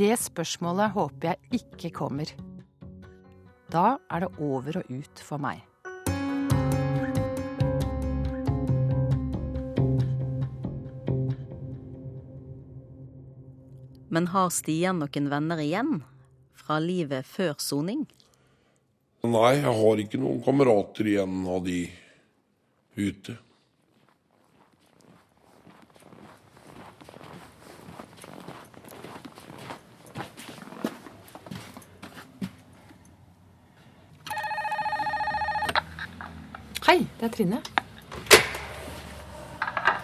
det 0.00 0.14
spørsmålet 0.16 0.94
håper 0.94 1.34
jeg 1.34 1.60
ikke 1.60 1.90
kommer. 1.98 2.30
Da 3.68 3.98
er 4.08 4.24
det 4.24 4.30
over 4.40 4.80
og 4.80 4.88
ut 4.88 5.20
for 5.20 5.42
meg. 5.42 5.60
Men 14.08 14.30
har 14.32 14.48
Stian 14.50 15.04
noen 15.04 15.28
venner 15.30 15.60
igjen 15.60 16.00
fra 16.56 16.80
livet 16.80 17.28
før 17.28 17.60
soning? 17.60 18.08
Nei, 19.20 19.58
jeg 19.60 19.72
har 19.76 20.00
ikke 20.00 20.16
noen 20.16 20.38
kamerater 20.40 21.08
igjen 21.10 21.42
av 21.44 21.60
de 21.66 21.82
ute. 22.96 23.34
Hei, 36.88 37.04
det 37.20 37.28
er 37.28 37.36
Trine. 37.36 37.60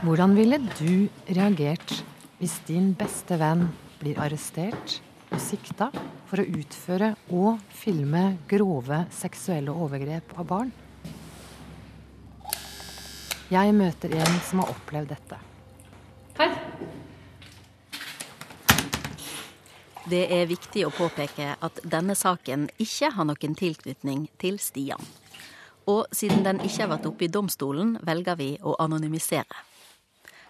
Hvordan 0.04 0.36
ville 0.36 0.60
du 0.76 1.08
reagert 1.32 2.02
hvis 2.36 2.60
din 2.68 2.92
beste 3.00 3.40
venn 3.40 3.70
blir 3.96 4.20
arrestert 4.20 5.00
og 5.36 5.42
sikta 5.42 5.90
for 6.30 6.40
å 6.40 6.46
utføre 6.48 7.10
og 7.36 7.60
filme 7.76 8.38
grove 8.48 9.02
seksuelle 9.12 9.74
overgrep 9.74 10.32
av 10.40 10.46
barn? 10.48 10.70
Jeg 13.52 13.74
møter 13.76 14.16
en 14.16 14.38
som 14.48 14.62
har 14.62 14.72
opplevd 14.72 15.12
dette. 15.12 15.38
Hei. 16.40 16.48
Det 20.06 20.24
er 20.38 20.48
viktig 20.48 20.86
å 20.86 20.94
påpeke 20.94 21.52
at 21.60 21.84
denne 21.84 22.16
saken 22.16 22.68
ikke 22.82 23.12
har 23.18 23.28
noen 23.28 23.56
tilknytning 23.58 24.26
til 24.40 24.60
Stian. 24.62 25.02
Og 25.86 26.06
siden 26.16 26.46
den 26.46 26.62
ikke 26.64 26.86
har 26.86 26.94
vært 26.96 27.10
oppe 27.10 27.26
i 27.26 27.30
domstolen, 27.30 27.98
velger 28.06 28.38
vi 28.40 28.54
å 28.62 28.78
anonymisere. 28.82 29.66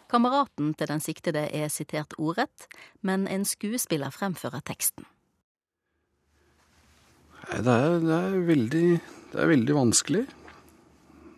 Kameraten 0.06 0.70
til 0.78 0.90
den 0.90 1.02
siktede 1.02 1.48
er 1.50 1.70
sitert 1.72 2.14
ordrett, 2.18 2.68
men 3.02 3.26
en 3.26 3.44
skuespiller 3.48 4.14
fremfører 4.14 4.62
teksten. 4.66 5.06
Det 7.46 7.70
er, 7.70 7.98
det 8.02 8.14
er, 8.14 8.36
veldig, 8.46 8.86
det 9.32 9.40
er 9.42 9.50
veldig 9.50 9.74
vanskelig. 9.74 10.22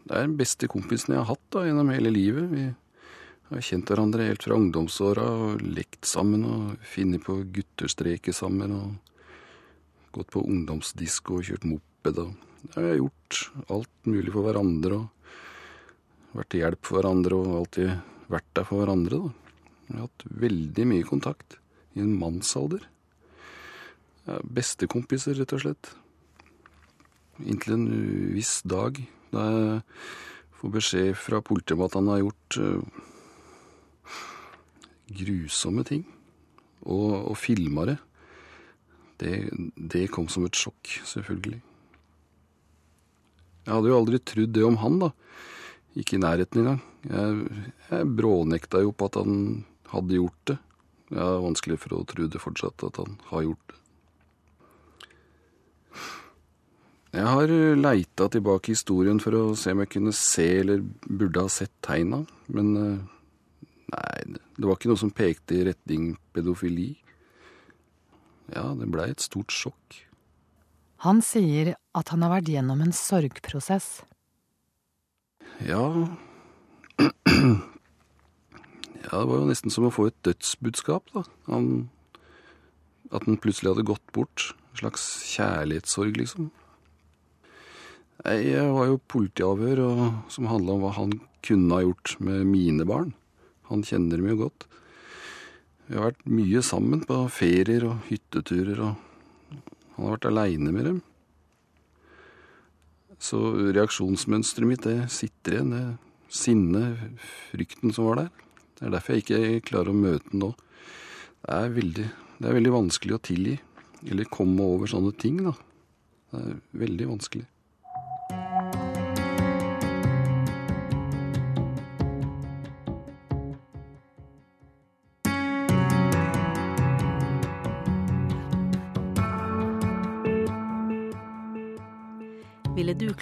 Det 0.09 0.12
er 0.16 0.24
den 0.24 0.37
beste 0.40 0.68
kompisen 0.72 1.14
jeg 1.14 1.20
har 1.20 1.31
hatt 1.35 1.48
da, 1.52 1.64
gjennom 1.68 1.92
hele 1.92 2.12
livet. 2.12 2.48
Vi 2.52 2.64
har 3.50 3.64
kjent 3.64 3.88
hverandre 3.92 4.28
helt 4.28 4.44
fra 4.44 4.57
ungdomsåra 4.57 5.26
og 5.44 5.64
lekt 5.64 6.09
sammen 6.09 6.44
og 6.48 6.88
funnet 6.94 7.24
på 7.24 7.38
gutterstreker 7.57 8.37
sammen. 8.37 8.72
og 8.72 10.12
Gått 10.16 10.33
på 10.33 10.44
ungdomsdisko 10.44 11.40
og 11.40 11.48
kjørt 11.48 11.68
moped. 11.68 12.20
og 12.24 12.72
Vi 12.76 12.85
har 12.85 13.00
gjort 13.00 13.40
alt 13.68 14.09
mulig 14.09 14.33
for 14.33 14.48
hverandre 14.48 15.02
og 15.02 16.37
vært 16.37 16.52
til 16.52 16.64
hjelp 16.64 16.88
for 16.88 17.00
hverandre 17.00 17.40
og 17.40 17.59
alltid 17.62 18.17
vært 18.33 18.49
der 18.57 18.67
for 18.69 18.83
hverandre. 18.83 19.19
da. 19.25 19.49
Vi 19.88 19.97
har 19.97 20.07
hatt 20.07 20.25
veldig 20.45 20.87
mye 20.91 21.07
kontakt 21.09 21.59
i 21.97 22.03
en 22.05 22.14
mannsalder. 22.21 22.85
Bestekompiser, 24.45 25.38
rett 25.38 25.55
og 25.57 25.64
slett. 25.64 25.93
Inntil 27.38 27.77
en 27.77 27.87
viss 28.35 28.59
dag 28.67 28.99
da 29.33 29.45
jeg 29.49 29.83
får 30.59 30.75
beskjed 30.75 31.12
fra 31.21 31.41
politiet 31.45 31.77
om 31.77 31.85
at 31.87 31.97
han 31.97 32.09
har 32.11 32.23
gjort 32.25 32.59
uh, 32.59 32.83
grusomme 35.21 35.85
ting. 35.88 36.05
Og, 36.88 37.31
og 37.33 37.37
filma 37.38 37.87
det. 37.88 37.99
Det 39.19 40.05
kom 40.14 40.29
som 40.31 40.47
et 40.47 40.57
sjokk, 40.57 40.93
selvfølgelig. 41.09 41.59
Jeg 43.67 43.75
hadde 43.75 43.91
jo 43.91 43.99
aldri 43.99 44.21
trodd 44.25 44.53
det 44.57 44.64
om 44.64 44.79
han, 44.81 45.01
da. 45.03 45.11
Ikke 45.99 46.17
i 46.17 46.23
nærheten 46.23 46.63
engang. 46.63 46.81
Jeg, 47.09 47.65
jeg 47.91 48.11
brånekta 48.19 48.83
jo 48.85 48.95
på 48.95 49.09
at 49.11 49.19
han 49.19 49.65
hadde 49.93 50.19
gjort 50.21 50.43
det. 50.51 50.59
Jeg 51.09 51.25
har 51.25 51.43
vanskelig 51.43 51.79
for 51.83 51.97
å 51.97 52.07
tro 52.09 52.29
det 52.29 52.43
fortsatt, 52.43 52.85
at 52.85 53.01
han 53.01 53.17
har 53.31 53.47
gjort 53.49 53.73
det. 53.73 53.79
Jeg 57.19 57.25
har 57.25 57.51
leita 57.81 58.27
tilbake 58.29 58.69
i 58.69 58.75
historien 58.77 59.19
for 59.23 59.35
å 59.35 59.45
se 59.57 59.73
om 59.73 59.81
jeg 59.81 59.95
kunne 59.95 60.13
se 60.15 60.45
eller 60.61 60.83
burde 61.09 61.47
ha 61.47 61.49
sett 61.51 61.73
tegna, 61.83 62.21
men 62.53 62.75
nei, 62.77 64.19
det 64.29 64.67
var 64.69 64.77
ikke 64.77 64.91
noe 64.93 65.01
som 65.01 65.15
pekte 65.17 65.57
i 65.57 65.65
retning 65.71 66.11
pedofili. 66.37 66.91
Ja, 68.53 68.75
det 68.77 68.91
blei 68.93 69.09
et 69.15 69.25
stort 69.25 69.57
sjokk. 69.57 70.03
Han 71.07 71.25
sier 71.25 71.73
at 71.97 72.13
han 72.13 72.25
har 72.27 72.37
vært 72.37 72.53
gjennom 72.53 72.85
en 72.85 72.95
sorgprosess. 72.97 74.03
Ja 75.66 75.83
Ja, 79.09 79.18
det 79.18 79.27
var 79.31 79.38
jo 79.40 79.49
nesten 79.49 79.73
som 79.73 79.87
å 79.88 79.92
få 79.94 80.09
et 80.11 80.18
dødsbudskap, 80.27 81.09
da. 81.14 81.23
Han, 81.49 81.88
at 83.09 83.25
han 83.25 83.38
plutselig 83.40 83.73
hadde 83.73 83.87
gått 83.88 84.12
bort, 84.12 84.53
En 84.73 84.83
slags 84.83 85.05
kjærlighetssorg, 85.33 86.18
liksom. 86.21 86.51
Jeg 88.27 88.66
var 88.75 88.90
jo 88.90 89.01
politiavhør 89.11 89.81
og, 89.87 90.03
som 90.31 90.51
handla 90.51 90.77
om 90.77 90.85
hva 90.85 90.92
han 90.99 91.16
kunne 91.47 91.75
ha 91.75 91.87
gjort 91.87 92.16
med 92.23 92.44
mine 92.51 92.85
barn. 92.87 93.14
Han 93.73 93.83
kjenner 93.87 94.21
dem 94.21 94.29
jo 94.33 94.42
godt. 94.44 94.68
Vi 95.88 95.97
har 95.97 96.11
vært 96.11 96.27
mye 96.29 96.62
sammen 96.66 97.03
på 97.09 97.23
ferier 97.33 97.87
og 97.88 98.05
hytteturer, 98.11 98.83
og 98.85 99.57
han 99.97 100.05
har 100.05 100.18
vært 100.18 100.29
aleine 100.29 100.75
med 100.75 100.90
dem. 100.90 100.99
Så 103.18 103.38
reaksjonsmønsteret 103.74 104.70
mitt, 104.70 104.87
det 104.87 105.11
sitter 105.12 105.59
igjen. 105.59 105.74
Det 105.74 106.09
sinnet, 106.28 106.98
frykten 107.50 107.92
som 107.94 108.11
var 108.11 108.22
der. 108.22 108.33
Det 108.78 108.87
er 108.87 108.94
derfor 108.94 109.16
jeg 109.16 109.24
ikke 109.24 109.68
klarer 109.72 109.92
å 109.92 109.96
møte 109.96 110.28
den 110.31 110.44
nå. 110.44 110.52
Det 111.42 111.54
er 111.57 111.72
veldig, 111.74 112.09
det 112.38 112.48
er 112.48 112.59
veldig 112.59 112.74
vanskelig 112.74 113.16
å 113.16 113.22
tilgi. 113.31 113.57
Eller 114.09 114.31
komme 114.31 114.62
over 114.62 114.90
sånne 114.90 115.14
ting, 115.18 115.40
da. 115.42 115.54
Det 116.31 116.42
er 116.44 116.59
veldig 116.85 117.09
vanskelig. 117.14 117.46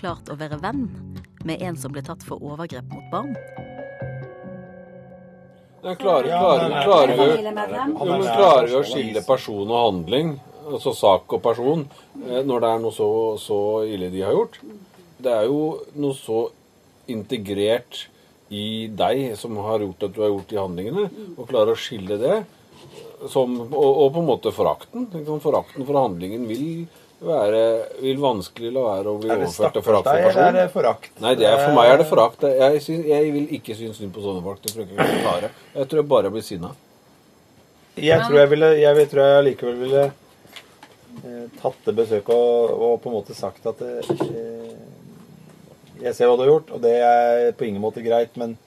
Klart 0.06 0.28
å 0.30 0.36
være 0.38 0.60
venn 0.62 0.84
med 1.46 1.62
en 1.66 1.78
som 1.78 1.94
ble 1.94 2.02
tatt 2.06 2.22
for 2.26 2.42
overgrep 2.42 2.86
mot 2.94 3.06
barn? 3.10 3.32
Klarer, 5.86 6.26
Ja, 6.26 6.38
klarer, 6.42 6.72
klarer, 6.82 7.12
vi, 7.14 8.26
klarer 8.26 8.72
å 8.74 8.82
skille 8.86 9.22
person 9.22 9.68
og 9.70 9.76
handling, 9.84 10.32
altså 10.66 10.90
sak 10.98 11.30
og 11.36 11.42
person, 11.44 11.84
eh, 12.24 12.40
når 12.42 12.64
det 12.64 12.70
er 12.72 12.82
noe 12.82 12.94
så, 12.94 13.08
så 13.38 13.58
ille 13.86 14.10
de 14.10 14.24
har 14.26 14.34
gjort? 14.34 14.58
Det 15.22 15.30
er 15.30 15.46
jo 15.46 15.60
noe 15.94 16.16
så 16.18 16.40
integrert 17.10 18.06
i 18.50 18.86
deg 18.90 19.36
som 19.38 19.54
har 19.62 19.84
gjort 19.84 20.08
at 20.08 20.16
du 20.16 20.20
har 20.24 20.32
gjort 20.32 20.50
de 20.50 20.58
handlingene, 20.58 21.06
og 21.36 21.46
klarer 21.50 21.74
å 21.74 21.78
skille 21.78 22.18
det, 22.18 22.40
som, 23.30 23.54
og, 23.70 23.90
og 23.90 24.10
på 24.14 24.22
en 24.22 24.30
måte 24.32 24.54
forakten. 24.54 25.06
Forakten 25.42 25.86
for 25.86 25.98
handlingen 26.02 26.50
vil 26.50 26.86
være 27.24 27.60
vil 28.02 28.18
vanskelig 28.20 28.70
la 28.74 28.82
være 28.84 29.12
å 29.12 29.20
bli 29.20 29.30
Er 29.32 29.38
overført 29.40 29.72
til 29.72 29.84
forakt 29.86 30.08
for 30.08 30.26
personen. 30.26 30.46
er 30.46 30.58
det 30.58 30.66
forakt? 30.74 31.12
Nei, 31.24 31.34
det 31.38 31.46
er, 31.48 31.56
for 31.62 31.76
meg 31.78 31.92
er 31.92 32.02
det 32.02 32.08
forakt. 32.10 32.42
Jeg, 32.44 32.82
synes, 32.84 33.06
jeg 33.08 33.30
vil 33.32 33.46
ikke 33.56 33.76
synes 33.78 33.96
synd 34.00 34.12
på 34.12 34.24
sånne 34.24 34.42
folk. 34.44 34.60
Det 34.62 34.72
tror 34.74 34.84
jeg 34.84 34.90
ikke 34.92 35.06
jeg 35.08 35.22
klare. 35.24 35.50
Jeg 35.74 35.88
tror 35.88 36.02
jeg 36.02 36.08
bare 36.12 36.32
blir 36.34 36.44
sinna. 36.44 36.74
Jeg 37.96 38.20
tror 38.26 38.38
jeg 38.42 38.50
ville 38.52 38.68
Jeg 38.76 39.08
tror 39.08 39.22
jeg 39.24 39.44
likevel 39.46 39.78
ville 39.80 40.02
eh, 40.04 41.46
tatt 41.62 41.78
det 41.86 41.94
besøket 41.96 42.34
og, 42.34 42.74
og 42.76 43.00
på 43.00 43.08
en 43.08 43.16
måte 43.16 43.36
sagt 43.38 43.64
at 43.70 43.80
eh, 43.80 44.10
Jeg 46.02 46.12
ser 46.12 46.28
hva 46.28 46.36
du 46.36 46.44
har 46.44 46.52
gjort, 46.52 46.74
og 46.76 46.82
det 46.84 46.92
er 47.00 47.52
på 47.56 47.64
ingen 47.64 47.80
måte 47.80 48.04
greit, 48.04 48.36
men, 48.36 48.58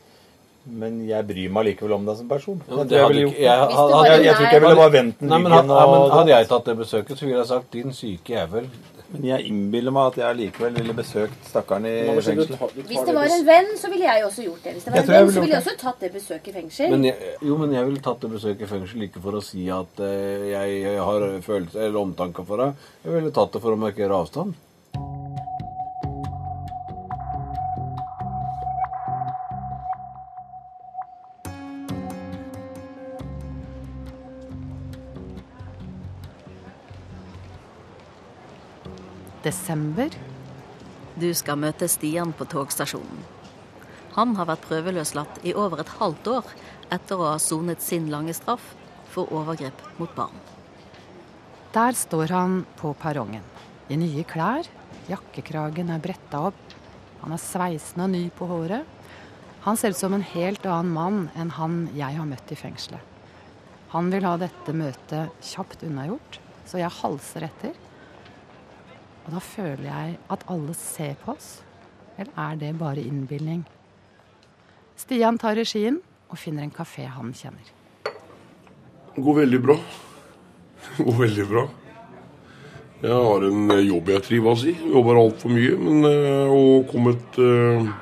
men 0.72 1.08
jeg 1.08 1.28
bryr 1.28 1.50
meg 1.52 1.66
likevel 1.66 1.94
om 1.96 2.06
deg 2.06 2.18
som 2.18 2.28
person. 2.30 2.62
Ja, 2.70 2.76
Jeg 2.84 3.02
hadde 3.04 3.24
ikke- 3.26 3.40
jeg- 3.40 3.46
jeg, 3.46 3.70
jeg, 3.70 4.24
jeg 4.26 4.36
tror 4.36 4.46
ikke 4.46 4.54
jeg 4.54 4.62
ville 4.62 4.76
bare 4.76 4.92
vendt 4.92 5.20
den 5.20 5.30
ryggen 5.30 5.52
had- 5.52 5.70
og 5.70 6.12
Hadde 6.12 6.30
jeg 6.36 6.48
tatt 6.48 6.66
det 6.66 6.78
besøket, 6.78 7.18
så 7.18 7.26
ville 7.26 7.38
jeg 7.38 7.48
sagt 7.48 7.72
'din 7.72 7.94
syke 7.94 8.34
jævel'. 8.38 8.70
Men 9.12 9.24
jeg 9.26 9.46
innbiller 9.50 9.90
meg 9.92 10.06
at 10.12 10.18
jeg 10.22 10.36
likevel 10.38 10.74
ville 10.78 10.94
besøkt 10.94 11.34
stakkaren 11.50 11.86
i 11.90 12.22
fengselet. 12.22 12.60
Hvis 12.86 13.06
det 13.08 13.16
var 13.16 13.24
en 13.26 13.46
venn, 13.48 13.72
så 13.76 13.90
ville 13.90 14.06
jeg 14.06 14.24
også 14.24 14.44
gjort 14.46 14.64
det. 14.64 14.74
Hvis 14.74 14.84
det 14.86 14.94
var 14.94 15.00
en 15.02 15.08
venn, 15.08 15.32
så 15.34 15.40
ville 15.42 15.56
jeg 15.56 15.64
også 15.66 15.78
tatt 15.82 16.00
det 16.00 16.14
besøket 16.14 16.48
i 16.48 16.52
fengsel. 16.52 16.90
Men 16.92 17.04
jeg, 17.06 17.16
jo, 17.42 17.58
men 17.58 17.74
jeg 17.74 17.86
ville 17.86 18.00
tatt 18.02 18.20
det 18.22 18.30
besøket 18.30 18.62
i 18.62 18.66
fengsel 18.70 19.02
ikke 19.10 19.20
for 19.20 19.32
å 19.32 19.42
si 19.42 19.68
at 19.68 20.00
eh, 20.00 20.52
jeg 20.54 20.98
har 21.00 21.20
følelser 21.42 21.82
eller 21.88 22.00
omtanke 22.00 22.46
for 22.46 22.58
deg. 22.58 22.74
Jeg 23.04 23.14
ville 23.14 23.32
tatt 23.32 23.52
det 23.52 23.62
for 23.64 23.72
å 23.74 23.78
markere 23.82 24.12
avstand. 24.14 24.54
Desember. 39.44 40.12
Du 41.16 41.30
skal 41.32 41.60
møte 41.62 41.88
Stian 41.88 42.34
på 42.36 42.48
togstasjonen. 42.52 43.22
Han 44.18 44.34
har 44.36 44.50
vært 44.50 44.66
prøveløslatt 44.68 45.40
i 45.48 45.54
over 45.56 45.80
et 45.80 45.94
halvt 46.00 46.28
år 46.34 46.50
etter 46.92 47.16
å 47.16 47.30
ha 47.30 47.38
sonet 47.40 47.80
sin 47.84 48.10
lange 48.12 48.36
straff 48.36 48.74
for 49.14 49.32
overgrep 49.32 49.86
mot 50.00 50.12
barn. 50.18 50.36
Der 51.72 51.96
står 51.96 52.36
han 52.36 52.64
på 52.82 52.92
perrongen. 53.00 53.46
I 53.88 53.96
nye 54.02 54.26
klær. 54.28 54.68
Jakkekragen 55.08 55.94
er 55.94 56.04
bretta 56.04 56.44
opp. 56.50 56.78
Han 57.22 57.32
er 57.36 57.42
sveisende 57.42 58.10
og 58.10 58.16
ny 58.18 58.26
på 58.36 58.48
håret. 58.50 58.84
Han 59.64 59.80
ser 59.80 59.96
ut 59.96 60.02
som 60.02 60.16
en 60.16 60.26
helt 60.36 60.66
annen 60.68 60.92
mann 60.96 61.22
enn 61.40 61.56
han 61.56 61.86
jeg 61.96 62.20
har 62.20 62.28
møtt 62.28 62.52
i 62.52 62.60
fengselet. 62.60 63.04
Han 63.96 64.12
vil 64.12 64.28
ha 64.28 64.36
dette 64.38 64.76
møtet 64.76 65.46
kjapt 65.48 65.86
unnagjort, 65.88 66.42
så 66.68 66.84
jeg 66.84 66.98
halser 67.00 67.48
etter. 67.48 67.86
Og 69.30 69.36
da 69.36 69.42
føler 69.46 69.86
jeg 69.86 70.14
at 70.34 70.44
alle 70.50 70.74
ser 70.74 71.12
på 71.22 71.36
oss. 71.36 71.60
Eller 72.18 72.32
er 72.34 72.56
det 72.58 72.70
bare 72.80 73.04
innbilning? 73.06 73.60
Stian 74.98 75.38
tar 75.38 75.54
regien 75.54 76.00
og 76.34 76.40
finner 76.42 76.66
en 76.66 76.74
kafé 76.74 77.06
han 77.06 77.30
kjenner. 77.38 77.68
Det 79.14 79.22
går 79.22 79.38
veldig 79.44 79.60
bra. 79.68 79.76
Det 80.96 81.06
går 81.06 81.20
veldig 81.20 81.46
bra. 81.52 81.64
Jeg 83.04 83.20
har 83.28 83.46
en 83.52 83.76
eh, 83.76 83.84
jobb 83.86 84.10
jeg 84.16 84.26
trives 84.32 84.66
i. 84.66 84.74
Jobber 84.96 85.22
altfor 85.22 85.54
mye, 85.54 85.78
men 85.78 86.10
eh, 86.10 86.56
og 86.58 86.90
kommet 86.90 87.38
eh, 87.38 87.94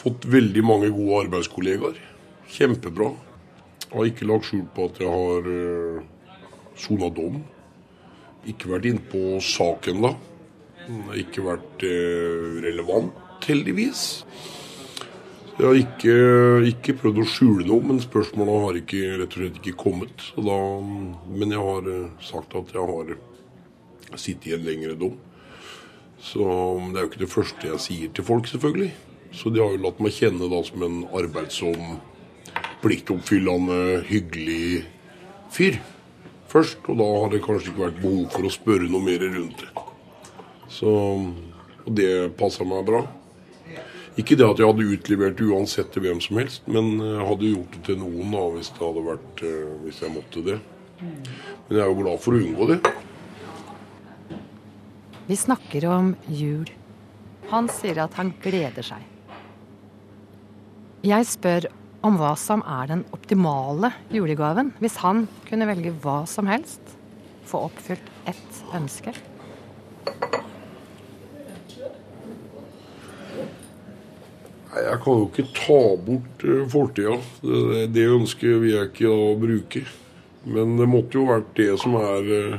Fått 0.00 0.24
veldig 0.30 0.64
mange 0.64 0.88
gode 0.94 1.20
arbeidskollegaer. 1.26 2.00
Kjempebra. 2.48 3.12
Jeg 3.84 3.92
har 3.92 4.08
ikke 4.14 4.32
lagt 4.32 4.48
skjul 4.48 4.64
på 4.72 4.88
at 4.88 5.00
jeg 5.02 5.12
har 5.12 5.48
sona 6.78 7.12
dom. 7.12 7.42
Ikke 8.48 8.70
vært 8.72 8.88
innpå 8.88 9.38
saken 9.44 10.04
da. 10.04 10.14
Ikke 11.20 11.44
vært 11.44 11.84
eh, 11.84 12.60
relevant, 12.64 13.16
heldigvis. 13.44 14.04
Jeg 15.58 15.66
har 15.66 15.76
ikke, 15.76 16.14
ikke 16.70 16.94
prøvd 17.00 17.20
å 17.20 17.26
skjule 17.28 17.66
noe, 17.66 17.82
men 17.84 17.98
spørsmåla 18.00 18.60
har 18.62 18.78
ikke, 18.78 19.00
rett 19.18 19.34
og 19.34 19.42
slett 19.42 19.58
ikke 19.58 19.80
kommet. 19.80 20.28
Da, 20.36 20.58
men 21.34 21.52
jeg 21.52 21.64
har 21.66 21.90
eh, 21.92 22.12
sagt 22.24 22.56
at 22.56 22.72
jeg 22.72 22.86
har 22.88 23.12
sittet 24.14 24.52
i 24.52 24.56
en 24.56 24.64
lengre 24.64 24.96
dom. 24.96 25.18
Så 26.22 26.46
det 26.88 26.96
er 26.96 27.04
jo 27.04 27.10
ikke 27.10 27.24
det 27.26 27.32
første 27.34 27.68
jeg 27.72 27.84
sier 27.84 28.14
til 28.14 28.26
folk, 28.26 28.48
selvfølgelig. 28.50 28.92
Så 29.36 29.52
de 29.52 29.60
har 29.60 29.74
jo 29.74 29.82
latt 29.84 30.00
meg 30.00 30.16
kjenne 30.16 30.48
da 30.48 30.62
som 30.64 30.86
en 30.86 31.02
arbeidsom, 31.20 31.98
pliktoppfyllende, 32.80 34.06
hyggelig 34.08 34.86
fyr 35.52 35.76
først. 36.50 36.80
Og 36.88 36.98
da 37.00 37.06
har 37.12 37.32
det 37.32 37.44
kanskje 37.44 37.72
ikke 37.72 37.86
vært 37.86 38.02
behov 38.02 38.26
for 38.34 38.48
å 38.48 38.52
spørre 38.52 38.90
noe 38.90 39.04
mer 39.04 39.24
rundt 39.24 39.62
det. 39.62 39.86
Så, 40.72 40.90
og 41.84 41.94
det 41.96 42.10
passa 42.40 42.66
meg 42.68 42.84
bra. 42.88 43.04
Ikke 44.18 44.34
det 44.34 44.48
at 44.48 44.58
jeg 44.58 44.66
hadde 44.66 44.86
utlevert 44.96 45.40
uansett 45.46 45.92
til 45.94 46.02
hvem 46.02 46.18
som 46.22 46.40
helst, 46.40 46.64
men 46.66 46.96
jeg 46.98 47.26
hadde 47.28 47.50
gjort 47.52 47.76
det 47.76 47.82
til 47.86 48.00
noen 48.00 48.32
da, 48.34 48.40
hvis 48.56 48.72
det 48.74 48.82
hadde 48.82 49.04
vært, 49.06 49.42
eh, 49.46 49.68
hvis 49.84 50.00
jeg 50.02 50.10
måtte 50.10 50.42
det. 50.42 50.56
Men 50.98 51.76
jeg 51.76 51.84
er 51.84 51.92
jo 51.92 52.00
glad 52.00 52.24
for 52.24 52.34
å 52.34 52.40
unngå 52.42 52.66
det. 52.72 52.78
Vi 55.28 55.36
snakker 55.38 55.86
om 55.92 56.10
jul. 56.26 56.66
Han 57.52 57.68
sier 57.70 58.02
at 58.02 58.18
han 58.18 58.32
gleder 58.42 58.84
seg. 58.84 59.04
Jeg 61.06 61.28
spør 61.30 61.68
om 62.08 62.18
hva 62.20 62.34
som 62.40 62.62
er 62.64 62.88
den 62.90 63.04
optimale 63.14 63.92
julegaven, 64.12 64.72
hvis 64.82 64.98
han 65.02 65.26
kunne 65.48 65.68
velge 65.68 65.92
hva 66.02 66.22
som 66.28 66.48
helst. 66.50 66.94
Få 67.48 67.66
oppfylt 67.68 68.08
ett 68.28 68.62
ønske. 68.76 69.14
Nei, 74.68 74.82
Jeg 74.84 74.98
kan 75.04 75.20
jo 75.20 75.28
ikke 75.28 75.46
ta 75.56 75.80
bort 76.08 76.44
eh, 76.44 76.64
fortida. 76.72 77.16
Det, 77.42 77.86
det 77.94 78.08
ønsket 78.12 78.60
vil 78.62 78.74
jeg 78.74 78.90
ikke 78.92 79.12
da 79.12 79.30
bruke. 79.44 79.84
Men 80.48 80.76
det 80.78 80.88
måtte 80.88 81.18
jo 81.18 81.28
vært 81.28 81.54
det 81.58 81.72
som 81.82 81.96
er 81.98 82.58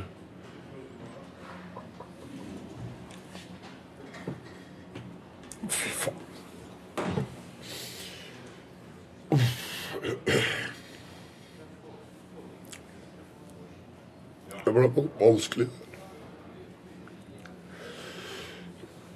Det 14.69 14.75
ble 14.75 15.03
vanskelig. 15.17 15.65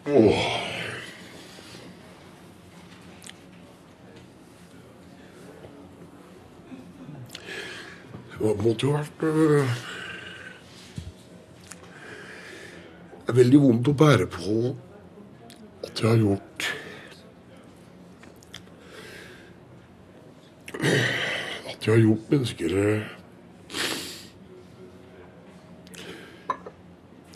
Åh. 0.08 0.46
Det 8.40 8.56
måtte 8.66 8.88
jo 8.88 8.96
vært 8.98 9.28
øh, 9.30 9.78
veldig 13.38 13.64
vondt 13.70 13.94
å 13.94 13.98
bære 14.02 14.32
på 14.34 14.60
at 15.86 16.02
jeg 16.02 16.10
har 16.10 16.22
gjort 16.26 16.72
At 20.82 21.78
jeg 21.86 21.94
har 21.94 22.08
gjort 22.08 22.34
mennesker 22.34 22.82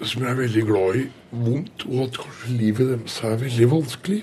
som 0.07 0.23
jeg 0.23 0.31
er 0.31 0.39
veldig 0.41 0.63
glad 0.67 0.99
i, 0.99 1.05
vondt, 1.31 1.85
og 1.87 2.03
at 2.07 2.19
kanskje 2.23 2.57
livet 2.57 2.91
deres 2.93 3.17
er 3.23 3.41
veldig 3.43 3.71
vanskelig. 3.71 4.21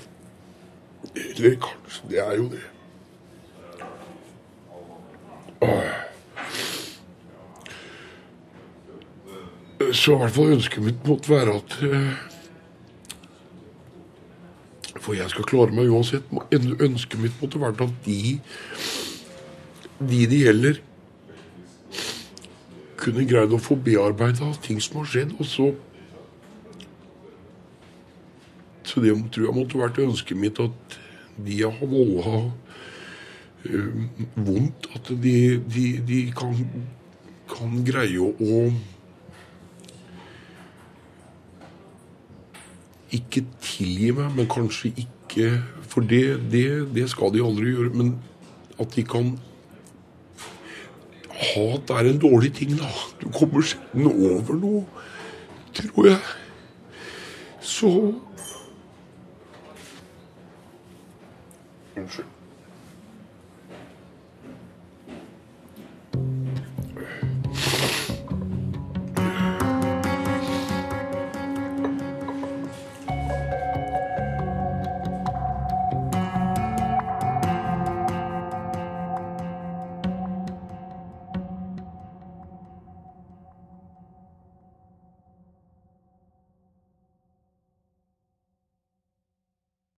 Eller 1.14 1.58
kanskje 1.62 2.08
Det 2.10 2.18
er 2.22 2.36
jo 2.36 2.46
det. 2.52 2.64
Så 9.94 10.14
i 10.14 10.18
hvert 10.18 10.34
fall 10.34 10.54
ønsket 10.56 10.82
mitt 10.82 11.04
måtte 11.06 11.30
være 11.30 11.58
at 11.60 11.74
eh, 11.86 12.14
For 15.04 15.14
jeg 15.14 15.30
skal 15.30 15.46
klare 15.46 15.74
meg 15.76 15.92
uansett. 15.92 16.24
Ønsket 16.50 17.20
mitt 17.20 17.36
måtte 17.42 17.60
vært 17.60 17.84
at 17.84 17.92
de 18.06 18.38
de 20.04 20.24
det 20.26 20.40
gjelder, 20.40 20.80
kunne 23.04 23.26
greid 23.28 23.52
å 23.52 23.60
få 23.60 23.76
bearbeida 23.80 24.50
ting 24.64 24.80
som 24.82 25.02
har 25.02 25.10
skjedd, 25.10 25.36
og 25.38 25.48
så 25.48 25.74
Så 28.84 29.00
det 29.00 29.14
tror 29.32 29.46
jeg 29.46 29.56
måtte 29.56 29.78
vært 29.80 29.98
ønsket 30.04 30.36
mitt 30.36 30.58
at 30.60 30.96
de 31.40 31.54
jeg 31.62 31.72
har 31.72 31.88
volda 31.88 32.50
øh, 33.64 33.94
vondt, 34.36 34.90
at 34.94 35.08
de, 35.22 35.56
de, 35.64 35.84
de 36.04 36.18
kan, 36.36 36.52
kan 37.48 37.80
greie 37.86 38.20
å 38.20 38.60
Ikke 43.14 43.44
tilgi 43.62 44.12
meg, 44.12 44.36
men 44.36 44.48
kanskje 44.50 44.92
ikke 45.06 45.48
For 45.88 46.02
det, 46.02 46.50
det, 46.52 46.66
det 46.94 47.08
skal 47.10 47.32
de 47.34 47.42
aldri 47.42 47.72
gjøre. 47.72 47.94
Men 47.94 48.16
at 48.82 48.94
de 48.96 49.04
kan 49.06 49.34
Hat 51.54 51.90
er 51.90 52.10
en 52.10 52.18
dårlig 52.18 52.52
ting, 52.56 52.74
da. 52.78 52.88
Du 53.20 53.28
kommer 53.30 53.62
sjelden 53.62 54.08
over 54.10 54.56
noe, 54.58 54.84
tror 55.76 56.08
jeg. 56.08 56.22
Så 57.64 57.90
Unnskyld. 61.94 62.33